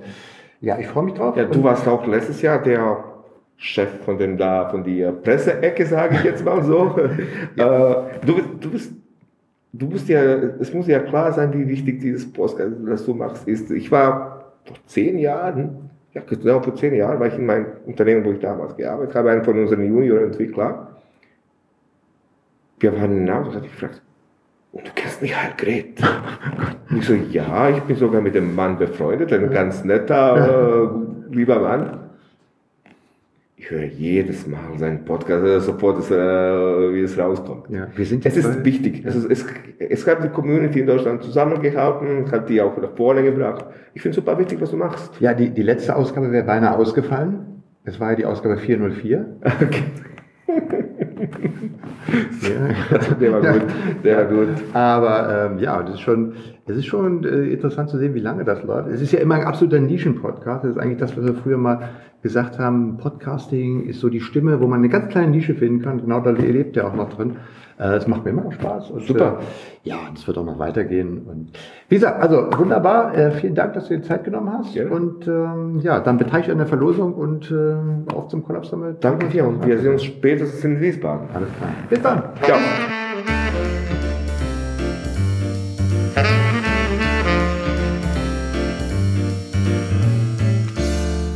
ja, 0.65 0.79
ich 0.79 0.87
freue 0.87 1.05
mich 1.05 1.15
drauf. 1.15 1.37
Ja, 1.37 1.45
du 1.45 1.63
warst 1.63 1.87
auch 1.87 2.07
letztes 2.07 2.41
Jahr 2.43 2.61
der 2.63 3.05
Chef 3.57 3.89
von 4.05 4.19
den 4.19 4.37
da 4.37 4.69
von 4.69 4.83
der 4.83 5.13
Presseecke, 5.13 5.87
sage 5.87 6.17
ich 6.17 6.25
jetzt 6.25 6.45
mal 6.45 6.63
so. 6.63 6.99
ja. 7.57 7.93
äh, 8.07 8.27
du, 8.27 8.41
du 8.61 8.71
bist 8.71 8.93
du 9.75 9.87
musst 9.87 10.09
ja, 10.09 10.23
es 10.23 10.73
muss 10.73 10.87
ja 10.87 11.01
klar 11.01 11.33
sein, 11.33 11.53
wie 11.53 11.69
wichtig 11.69 12.01
dieses 12.01 12.33
Podcast, 12.33 12.73
das 12.87 13.05
du 13.05 13.15
machst, 13.15 13.47
ist. 13.47 13.71
Ich 13.71 13.91
war 13.91 14.55
vor 14.65 14.77
zehn 14.87 15.19
Jahren, 15.19 15.91
ja 16.13 16.23
genau 16.23 16.61
vor 16.61 16.75
zehn 16.77 16.95
Jahren, 16.95 17.19
war 17.19 17.27
ich 17.27 17.35
in 17.35 17.47
meinem 17.47 17.67
Unternehmen, 17.85 18.25
wo 18.25 18.33
ich 18.33 18.39
damals 18.39 18.77
gearbeitet 18.77 19.15
habe, 19.15 19.31
einen 19.33 19.45
von 19.45 19.59
unseren 19.59 19.85
Junior-Entwicklern. 19.85 20.87
Wir 22.79 22.93
waren 22.93 23.19
in 23.19 23.25
Namen 23.25 23.49
und 23.49 23.55
hat 23.57 23.65
gefragt, 23.65 24.01
und 24.73 24.87
du 24.87 24.91
kennst 24.95 25.21
Michael 25.23 25.53
Gret? 25.57 26.01
und 26.91 26.99
ich 26.99 27.07
so, 27.07 27.15
ja, 27.15 27.71
ich 27.71 27.81
bin 27.83 27.97
sogar 27.97 28.21
mit 28.21 28.35
dem 28.35 28.55
Mann 28.55 28.79
befreundet, 28.79 29.33
ein 29.33 29.51
ganz 29.51 29.85
netter, 29.85 30.91
äh, 31.31 31.35
lieber 31.35 31.61
Mann 31.61 32.05
ich 33.65 33.71
höre 33.71 33.85
jedes 33.85 34.47
Mal 34.47 34.77
seinen 34.77 35.07
Podcast, 35.07 35.43
also 35.43 35.73
sofort, 35.73 35.97
dass, 35.97 36.11
äh, 36.11 36.15
wie 36.15 37.01
es 37.01 37.17
rauskommt. 37.19 37.71
Ja, 37.71 37.89
wir 37.97 38.05
sind 38.05 38.27
es 38.27 38.37
ist 38.37 38.63
wichtig. 38.63 39.05
Ja. 39.05 39.07
Also 39.07 39.27
es, 39.27 39.47
es 39.79 40.07
hat 40.07 40.23
die 40.23 40.29
Community 40.29 40.81
in 40.81 40.87
Deutschland 40.87 41.23
zusammengehalten, 41.23 42.31
hat 42.31 42.49
die 42.51 42.61
auch 42.61 42.77
nach 42.77 42.95
vorne 42.95 43.23
gebracht. 43.23 43.65
Ich 43.95 44.03
finde 44.03 44.19
es 44.19 44.23
super 44.23 44.39
wichtig, 44.39 44.61
was 44.61 44.71
du 44.71 44.77
machst. 44.77 45.19
Ja, 45.19 45.33
die, 45.33 45.49
die 45.49 45.63
letzte 45.63 45.97
Ausgabe 45.97 46.31
wäre 46.31 46.45
beinahe 46.45 46.77
ausgefallen. 46.77 47.63
Es 47.85 47.99
war 47.99 48.11
ja 48.11 48.17
die 48.17 48.27
Ausgabe 48.27 48.59
404. 48.59 49.25
Okay. 49.63 49.83
Der 53.21 53.33
war 53.33 53.41
gut, 53.41 53.63
der 54.05 54.17
war 54.17 54.25
gut. 54.25 54.49
Aber 54.73 55.51
ähm, 55.53 55.59
ja, 55.59 55.83
das 55.83 55.95
ist 55.95 56.01
schon, 56.01 56.35
es 56.67 56.77
ist 56.77 56.87
schon 56.87 57.25
äh, 57.25 57.53
interessant 57.53 57.91
zu 57.91 57.99
sehen, 57.99 58.15
wie 58.15 58.21
lange 58.21 58.45
das 58.45 58.63
läuft. 58.63 58.89
Es 58.89 59.01
ist 59.01 59.13
ja 59.13 59.21
immer 59.21 59.37
ein 59.37 59.45
absoluter 59.45 59.81
Nischen-Podcast. 59.81 60.65
Das 60.65 60.73
ist 60.73 60.79
eigentlich 60.79 60.99
das, 60.99 61.17
was 61.17 61.25
wir 61.25 61.35
früher 61.35 61.59
mal 61.59 61.91
gesagt 62.23 62.59
haben. 62.59 62.97
Podcasting 62.97 63.87
ist 63.87 64.01
so 64.01 64.09
die 64.09 64.21
Stimme, 64.21 64.61
wo 64.61 64.67
man 64.67 64.81
eine 64.81 64.89
ganz 64.89 65.09
kleine 65.09 65.31
Nische 65.31 65.55
finden 65.55 65.83
kann. 65.83 66.01
Genau 66.01 66.21
da 66.21 66.31
lebt 66.31 66.77
er 66.77 66.87
auch 66.87 66.95
noch 66.95 67.11
drin. 67.11 67.37
Äh, 67.79 67.97
es 67.97 68.07
macht 68.07 68.25
mir 68.25 68.31
immer 68.31 68.45
noch 68.45 68.53
Spaß. 68.53 68.91
Und, 68.91 69.07
Super. 69.07 69.39
Äh, 69.41 69.89
ja, 69.89 69.97
das 70.15 70.27
wird 70.27 70.39
auch 70.39 70.45
noch 70.45 70.59
weitergehen. 70.59 71.23
Und 71.27 71.51
wie 71.89 71.97
gesagt, 71.97 72.23
also 72.23 72.49
wunderbar. 72.57 73.17
Äh, 73.17 73.33
vielen 73.33 73.55
Dank, 73.55 73.75
dass 73.75 73.89
du 73.89 73.97
dir 73.97 74.03
Zeit 74.03 74.25
genommen 74.25 74.53
hast. 74.53 74.75
Ja. 74.75 74.89
Und 74.89 75.27
ähm, 75.27 75.81
ja, 75.81 76.01
dann 76.01 76.19
beteilige 76.19 76.53
an 76.53 76.59
der 76.59 76.67
Verlosung 76.67 77.15
und 77.15 77.51
äh, 77.51 78.15
auf 78.15 78.29
zum 78.29 78.45
Kollaps 78.45 78.71
damit. 78.71 79.03
Danke 79.03 79.27
dir 79.27 79.47
und 79.47 79.67
wir 79.67 79.79
sehen 79.79 79.93
uns 79.93 80.05
spätestens 80.05 80.65
in 80.65 80.81
Wiesbaden. 80.81 81.29
Alles 81.35 81.49
klar. 81.59 81.71
Bis 81.89 82.03
dann. 82.03 82.23
Ciao. 82.43 82.59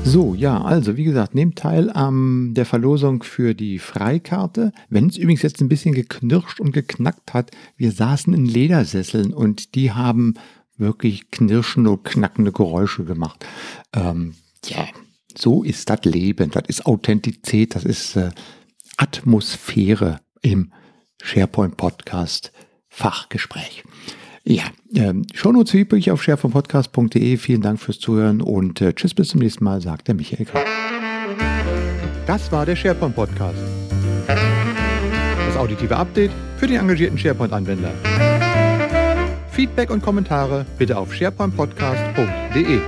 So, 0.09 0.35
ja, 0.35 0.63
also 0.63 0.97
wie 0.97 1.05
gesagt, 1.05 1.35
nehmt 1.35 1.59
teil 1.59 1.91
an 1.91 2.55
der 2.55 2.65
Verlosung 2.65 3.23
für 3.23 3.55
die 3.55 3.79
Freikarte. 3.79 4.73
Wenn 4.89 5.07
es 5.07 5.19
übrigens 5.19 5.43
jetzt 5.43 5.61
ein 5.61 5.69
bisschen 5.69 5.95
geknirscht 5.95 6.61
und 6.61 6.73
geknackt 6.73 7.35
hat, 7.35 7.51
wir 7.77 7.93
saßen 7.93 8.33
in 8.33 8.47
Ledersesseln 8.47 9.35
und 9.35 9.75
die 9.75 9.93
haben 9.93 10.33
wirklich 10.79 11.31
knirschende 11.31 11.91
und 11.91 12.05
knackende 12.05 12.53
Geräusche 12.53 13.05
gemacht. 13.05 13.45
Ähm, 13.95 14.35
ja, 14.65 14.89
So 15.37 15.63
ist 15.63 15.91
das 15.91 16.03
Leben, 16.05 16.53
das 16.53 16.65
ist 16.69 16.87
Authentizität, 16.87 17.75
das 17.75 17.85
ist 17.85 18.17
äh, 18.17 18.31
Atmosphäre 18.97 20.21
im 20.41 20.73
SharePoint 21.23 21.77
Podcast 21.77 22.51
Fachgespräch. 22.89 23.85
Ja, 24.51 24.63
ähm, 24.95 25.27
Shownotes 25.35 25.75
wie 25.75 25.81
üblich 25.81 26.11
auf 26.11 26.23
sharepointpodcast.de. 26.23 27.37
Vielen 27.37 27.61
Dank 27.61 27.79
fürs 27.81 27.99
Zuhören 27.99 28.41
und 28.41 28.81
äh, 28.81 28.95
tschüss 28.95 29.13
bis 29.13 29.29
zum 29.29 29.41
nächsten 29.41 29.63
Mal, 29.63 29.83
sagt 29.83 30.09
der 30.09 30.15
Michael 30.15 30.47
Kraus. 30.47 30.63
Das 32.27 32.51
war 32.51 32.65
der 32.65 32.75
SharePoint 32.75 33.15
Podcast. 33.15 33.59
Das 34.27 35.55
auditive 35.55 35.95
Update 35.95 36.31
für 36.57 36.67
den 36.67 36.81
engagierten 36.81 37.19
SharePoint-Anwender. 37.19 37.93
Feedback 39.51 39.91
und 39.91 40.01
Kommentare 40.01 40.65
bitte 40.79 40.97
auf 40.97 41.13
sharepointpodcast.de. 41.13 42.81